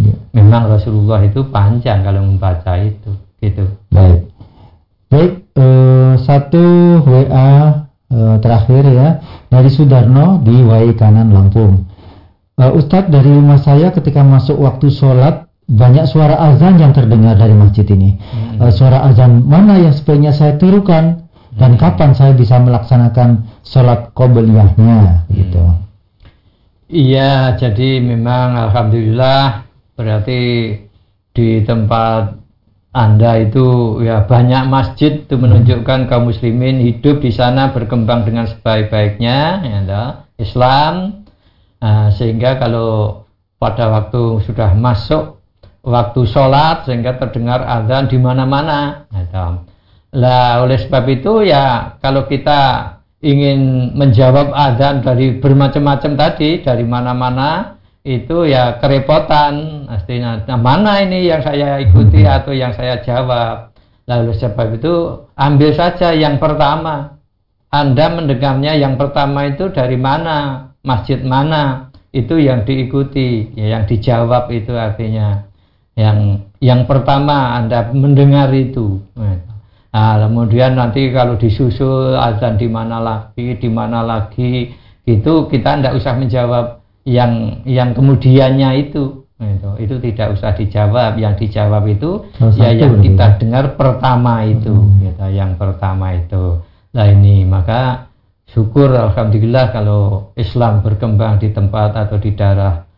ya. 0.00 0.14
memang 0.32 0.72
Rasulullah 0.72 1.20
itu 1.20 1.44
panjang 1.52 2.00
kalau 2.00 2.24
membaca 2.24 2.72
itu 2.80 3.12
gitu. 3.44 3.68
Baik. 3.92 4.32
Baik 5.12 5.44
uh, 5.60 6.16
satu 6.24 6.64
WA 7.04 7.85
uh, 8.12 8.36
terakhir 8.38 8.82
ya 8.86 9.08
dari 9.48 9.70
Sudarno 9.70 10.42
di 10.42 10.56
Wai 10.62 10.92
Kanan 10.94 11.32
Lampung. 11.32 11.86
Uh, 12.56 12.72
Ustadz 12.72 13.12
dari 13.12 13.28
rumah 13.28 13.60
saya 13.60 13.92
ketika 13.92 14.24
masuk 14.24 14.56
waktu 14.60 14.88
sholat 14.88 15.46
banyak 15.66 16.06
suara 16.06 16.38
azan 16.54 16.78
yang 16.78 16.94
terdengar 16.94 17.34
dari 17.34 17.52
masjid 17.52 17.82
ini. 17.90 18.14
Hmm. 18.16 18.62
Eh, 18.62 18.72
suara 18.72 19.02
azan 19.02 19.42
mana 19.42 19.82
yang 19.82 19.90
sebaiknya 19.90 20.30
saya 20.30 20.54
tirukan 20.54 21.26
dan 21.58 21.74
Hmm. 21.74 21.80
kapan 21.80 22.10
saya 22.14 22.32
bisa 22.38 22.54
melaksanakan 22.62 23.50
sholat 23.66 24.14
qobliyahnya 24.14 25.26
gitu. 25.34 25.64
Iya, 26.86 27.58
jadi 27.58 27.98
memang 27.98 28.70
alhamdulillah 28.70 29.66
berarti 29.98 30.40
di 31.34 31.48
tempat 31.66 32.45
Anda 32.96 33.44
itu 33.44 34.00
ya 34.00 34.24
banyak 34.24 34.72
masjid 34.72 35.20
itu 35.20 35.36
menunjukkan 35.36 36.08
kaum 36.08 36.32
muslimin 36.32 36.80
hidup 36.80 37.20
di 37.20 37.28
sana 37.28 37.76
berkembang 37.76 38.24
dengan 38.24 38.48
sebaik-baiknya 38.48 39.38
ya 39.68 39.80
toh, 39.84 40.08
Islam 40.40 41.26
Nah, 41.76 42.08
sehingga 42.08 42.56
kalau 42.56 43.22
pada 43.60 43.92
waktu 43.92 44.40
sudah 44.42 44.72
masuk 44.74 45.38
waktu 45.84 46.20
sholat 46.26 46.88
sehingga 46.88 47.20
terdengar 47.20 47.62
azan 47.62 48.08
di 48.08 48.18
mana-mana 48.18 49.06
ya 49.12 49.22
toh. 49.28 49.62
Lah 50.16 50.64
oleh 50.64 50.80
sebab 50.80 51.04
itu 51.12 51.44
ya 51.44 51.94
kalau 52.00 52.24
kita 52.24 52.92
ingin 53.20 53.92
menjawab 53.92 54.50
azan 54.56 55.04
dari 55.04 55.36
bermacam-macam 55.36 56.12
tadi 56.16 56.64
dari 56.64 56.84
mana-mana 56.88 57.75
itu 58.06 58.46
ya 58.46 58.78
kerepotan. 58.78 59.84
Pastinya 59.90 60.46
nah, 60.46 60.54
mana 60.54 61.02
ini 61.02 61.26
yang 61.26 61.42
saya 61.42 61.82
ikuti 61.82 62.22
atau 62.22 62.54
yang 62.54 62.70
saya 62.70 63.02
jawab? 63.02 63.74
Lalu 64.06 64.38
sebab 64.38 64.78
itu 64.78 65.26
ambil 65.34 65.74
saja 65.74 66.14
yang 66.14 66.38
pertama. 66.38 67.18
Anda 67.74 68.06
mendengarnya 68.14 68.78
yang 68.78 68.94
pertama 68.94 69.50
itu 69.50 69.74
dari 69.74 69.98
mana? 69.98 70.70
Masjid 70.86 71.18
mana? 71.18 71.90
Itu 72.14 72.38
yang 72.38 72.62
diikuti 72.62 73.50
ya, 73.58 73.76
yang 73.76 73.90
dijawab 73.90 74.46
itu 74.54 74.70
artinya. 74.78 75.42
Yang 75.98 76.46
yang 76.62 76.86
pertama 76.86 77.58
anda 77.58 77.90
mendengar 77.90 78.54
itu. 78.54 79.02
Nah, 79.90 80.14
kemudian 80.22 80.78
nanti 80.78 81.10
kalau 81.10 81.34
disusul 81.40 82.14
azan 82.14 82.54
di 82.60 82.68
mana 82.70 83.02
lagi, 83.02 83.58
di 83.58 83.66
mana 83.66 84.04
lagi, 84.04 84.70
itu 85.02 85.32
kita 85.50 85.80
tidak 85.80 85.96
usah 85.98 86.14
menjawab 86.14 86.85
yang 87.06 87.62
yang 87.62 87.94
kemudiannya 87.94 88.90
itu. 88.90 89.22
Itu, 89.36 89.70
itu 89.76 89.94
tidak 90.00 90.32
usah 90.32 90.56
dijawab. 90.56 91.20
Yang 91.20 91.34
dijawab 91.44 91.84
itu 91.86 92.24
Oh, 92.40 92.50
ya 92.56 92.72
yang 92.72 93.04
kita 93.04 93.26
ya. 93.26 93.36
dengar 93.36 93.64
pertama 93.76 94.48
itu, 94.48 94.72
Hmm. 94.72 94.96
gitu, 95.04 95.26
yang 95.28 95.60
pertama 95.60 96.16
itu. 96.16 96.64
Nah 96.96 97.06
ini 97.12 97.44
maka 97.44 98.08
syukur 98.48 98.88
alhamdulillah 98.96 99.76
kalau 99.76 100.32
Islam 100.40 100.80
berkembang 100.80 101.36
di 101.36 101.52
tempat 101.52 101.92
atau 101.92 102.16
di 102.16 102.32
daerah 102.32 102.88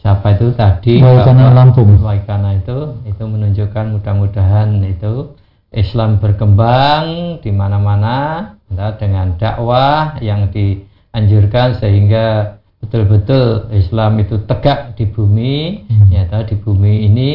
siapa 0.00 0.32
itu 0.32 0.56
tadi 0.56 1.04
Waikana 1.04 1.52
Lampung. 1.52 2.00
Waikana 2.00 2.56
itu 2.56 2.96
itu 3.04 3.22
menunjukkan 3.28 4.00
mudah-mudahan 4.00 4.80
itu 4.80 5.36
Islam 5.68 6.24
berkembang 6.24 7.36
di 7.44 7.52
mana-mana 7.52 8.48
dengan 8.96 9.36
dakwah 9.36 10.16
yang 10.24 10.48
dianjurkan 10.48 11.76
sehingga 11.76 12.56
betul-betul 12.84 13.72
Islam 13.72 14.20
itu 14.20 14.44
tegak 14.44 14.92
di 14.94 15.08
bumi 15.08 15.88
Hmm. 15.88 16.12
ya 16.12 16.28
toh, 16.28 16.44
di 16.44 16.56
bumi 16.60 17.08
ini 17.08 17.30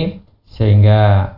sehingga 0.45 1.33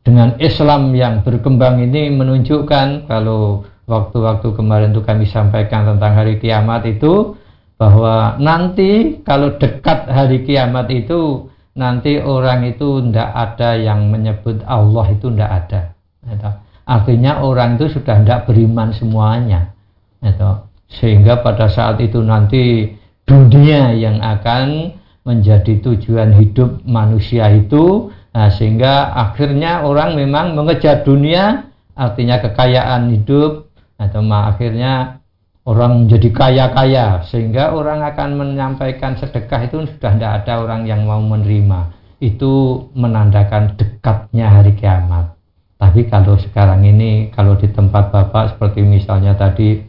dengan 0.00 0.40
Islam 0.40 0.96
yang 0.96 1.20
berkembang 1.20 1.84
ini 1.84 2.08
menunjukkan 2.16 3.06
kalau 3.06 3.62
waktu-waktu 3.84 4.56
kemarin 4.56 4.96
itu 4.96 5.04
kami 5.04 5.28
sampaikan 5.28 5.84
tentang 5.84 6.16
hari 6.16 6.40
kiamat 6.40 6.88
itu 6.88 7.36
bahwa 7.76 8.40
nanti 8.40 9.20
kalau 9.20 9.60
dekat 9.60 10.08
hari 10.08 10.42
kiamat 10.42 10.88
itu 10.88 11.50
nanti 11.74 12.20
orang 12.20 12.64
itu 12.64 13.04
tidak 13.04 13.30
ada 13.32 13.76
yang 13.76 14.08
menyebut 14.08 14.64
Allah 14.64 15.06
itu 15.12 15.28
tidak 15.28 15.50
ada 15.66 15.80
Gitu. 16.22 16.50
artinya 16.86 17.42
orang 17.42 17.74
itu 17.74 17.98
sudah 17.98 18.22
tidak 18.22 18.46
beriman 18.46 18.94
semuanya 18.94 19.74
Gitu. 20.22 20.50
sehingga 20.92 21.42
pada 21.42 21.66
saat 21.66 21.98
itu 21.98 22.22
nanti 22.22 22.94
dunia 23.26 23.94
yang 23.94 24.18
akan 24.18 24.96
menjadi 25.22 25.78
tujuan 25.82 26.34
hidup 26.34 26.82
manusia 26.82 27.50
itu. 27.54 28.10
Nah, 28.32 28.48
sehingga 28.48 29.12
akhirnya 29.12 29.84
orang 29.84 30.16
memang 30.16 30.56
mengejar 30.56 31.04
dunia 31.04 31.68
artinya 31.92 32.40
kekayaan 32.40 33.12
hidup 33.12 33.68
atau 34.00 34.24
ma- 34.24 34.48
akhirnya 34.48 35.20
orang 35.68 36.04
menjadi 36.04 36.28
kaya-kaya 36.32 37.22
sehingga 37.28 37.76
orang 37.76 38.02
akan 38.02 38.34
menyampaikan 38.34 39.14
sedekah 39.20 39.68
itu 39.68 39.86
sudah 39.86 40.12
tidak 40.16 40.32
ada 40.42 40.52
orang 40.64 40.88
yang 40.88 41.04
mau 41.06 41.20
menerima. 41.22 41.92
Itu 42.22 42.86
menandakan 42.94 43.76
dekatnya 43.76 44.46
hari 44.48 44.74
kiamat. 44.78 45.34
Tapi 45.82 46.06
kalau 46.06 46.38
sekarang 46.38 46.86
ini 46.86 47.34
kalau 47.34 47.58
di 47.58 47.66
tempat 47.66 48.14
bapak 48.14 48.54
seperti 48.54 48.86
misalnya 48.86 49.34
tadi 49.34 49.82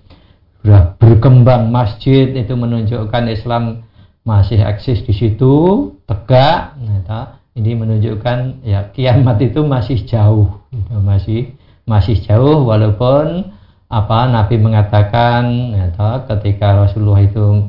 sudah 0.64 0.96
berkembang 0.96 1.68
masjid 1.76 2.32
itu 2.32 2.56
menunjukkan 2.56 3.24
Islam 3.28 3.84
masih 4.24 4.64
eksis 4.64 5.04
di 5.04 5.12
situ 5.12 5.92
tegak 6.08 6.80
toh. 7.04 7.28
ini 7.60 7.76
menunjukkan 7.76 8.64
ya 8.64 8.88
kiamat 8.96 9.44
itu 9.44 9.60
masih 9.68 10.00
jauh 10.08 10.64
gitu, 10.72 10.96
masih 11.04 11.52
masih 11.84 12.16
jauh 12.24 12.64
walaupun 12.64 13.52
apa 13.92 14.32
Nabi 14.32 14.56
mengatakan 14.56 15.76
toh, 16.00 16.24
ketika 16.32 16.88
Rasulullah 16.88 17.20
itu 17.28 17.68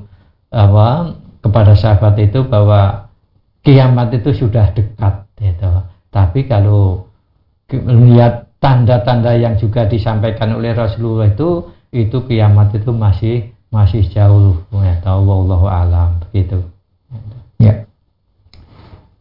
apa 0.55 1.18
kepada 1.42 1.74
sahabat 1.74 2.14
itu 2.22 2.47
bahwa 2.47 3.11
kiamat 3.66 4.14
itu 4.14 4.47
sudah 4.47 4.70
dekat 4.70 5.26
gitu. 5.42 5.82
tapi 6.14 6.47
kalau 6.47 7.11
melihat 7.74 8.47
tanda-tanda 8.62 9.34
yang 9.34 9.59
juga 9.59 9.90
disampaikan 9.90 10.55
oleh 10.55 10.70
Rasulullah 10.78 11.26
itu 11.26 11.74
itu 11.95 12.26
kiamat 12.26 12.74
itu 12.74 12.90
masih 12.90 13.34
masih 13.70 14.03
jauh 14.07 14.59
ya 14.74 14.99
tahu 15.01 15.22
wallahu 15.24 15.70
alam 15.70 16.18
begitu 16.26 16.66
Ya. 17.57 17.86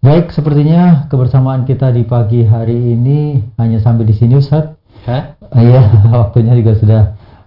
Baik, 0.01 0.33
sepertinya 0.33 1.05
kebersamaan 1.07 1.63
kita 1.63 1.93
di 1.93 2.03
pagi 2.03 2.43
hari 2.43 2.75
ini 2.75 3.39
hanya 3.55 3.77
sampai 3.79 4.03
di 4.03 4.11
sini 4.11 4.35
Ustaz. 4.35 4.73
Hah? 5.05 5.37
Iya, 5.53 5.79
waktunya 6.19 6.57
juga 6.57 6.73
sudah 6.75 7.01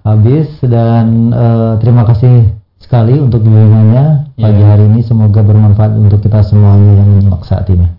habis 0.07 0.47
dan 0.65 1.35
eh, 1.35 1.73
terima 1.83 2.07
kasih 2.07 2.49
sekali 2.79 3.19
untuk 3.19 3.43
bimbingannya 3.45 4.31
pagi 4.39 4.63
Ya. 4.63 4.73
hari 4.73 4.89
ini. 4.89 5.03
Semoga 5.03 5.43
bermanfaat 5.43 5.99
untuk 5.99 6.23
kita 6.23 6.41
semuanya 6.47 7.03
yang 7.03 7.09
menyimak 7.13 7.43
saat 7.45 7.67
ini. 7.69 7.91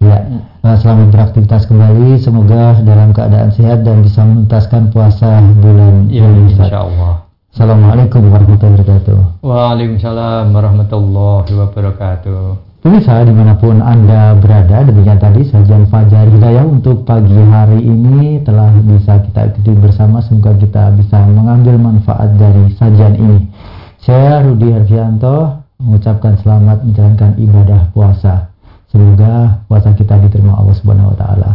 Ya, 0.00 0.16
eh, 0.64 0.76
selamat 0.80 1.12
beraktivitas 1.12 1.68
kembali. 1.68 2.16
Semoga 2.16 2.80
dalam 2.80 3.12
keadaan 3.12 3.52
sehat 3.52 3.84
dan 3.84 4.00
bisa 4.00 4.24
menuntaskan 4.24 4.88
puasa 4.96 5.44
bulan 5.60 6.08
ya 6.08 6.24
ini. 6.24 6.48
Ustaz. 6.48 6.72
insyaallah 6.72 7.14
Assalamualaikum 7.52 8.32
warahmatullahi 8.32 8.80
wabarakatuh. 8.80 9.18
Waalaikumsalam 9.44 10.44
warahmatullahi 10.56 11.52
wabarakatuh 11.52 12.40
Pemirsa 12.80 13.28
di 13.28 13.34
mana 13.36 13.60
pun 13.60 13.76
Anda 13.84 14.40
berada, 14.40 14.88
demikian 14.88 15.20
tadi 15.20 15.44
sajian 15.44 15.84
Fajar 15.92 16.32
Hidayah 16.32 16.64
untuk 16.64 17.04
pagi 17.04 17.36
hari 17.36 17.84
ini 17.84 18.40
telah 18.40 18.72
bisa 18.80 19.20
kita 19.20 19.52
ikuti 19.52 19.76
bersama. 19.76 20.24
Semoga 20.24 20.56
kita 20.56 20.96
bisa 20.96 21.20
mengambil 21.28 21.76
manfaat 21.76 22.40
dari 22.40 22.72
sajian 22.72 23.20
ini. 23.20 23.52
Saya 24.00 24.48
Rudi 24.48 24.72
Harfianto 24.72 25.60
mengucapkan 25.76 26.40
selamat 26.40 26.88
menjalankan 26.88 27.36
ibadah 27.36 27.92
puasa. 27.92 28.49
Semoga 28.90 29.62
puasa 29.70 29.94
kita 29.94 30.18
diterima 30.18 30.58
Allah 30.58 30.74
Subhanahu 30.74 31.14
wa 31.14 31.16
taala. 31.16 31.50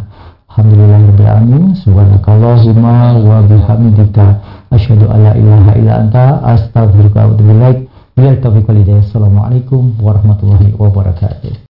Alhamdulillahirabbil 0.55 1.27
alamin. 1.27 1.63
Subhanakallahumma 1.75 3.19
wa 3.19 3.43
bihamdika 3.43 4.25
asyhadu 4.71 5.11
an 5.11 5.19
la 5.19 5.33
ilaha 5.35 5.71
illa 5.75 5.93
anta 5.99 6.25
astaghfiruka 6.47 7.27
wa 7.27 7.35
atubu 7.35 7.51
ilaik. 7.51 7.79
Bila 8.15 8.39
taufiq 8.39 8.63
wal 8.63 8.79
hidayah. 8.79 9.03
Assalamualaikum 9.03 9.99
warahmatullahi 9.99 10.71
wabarakatuh. 10.79 11.64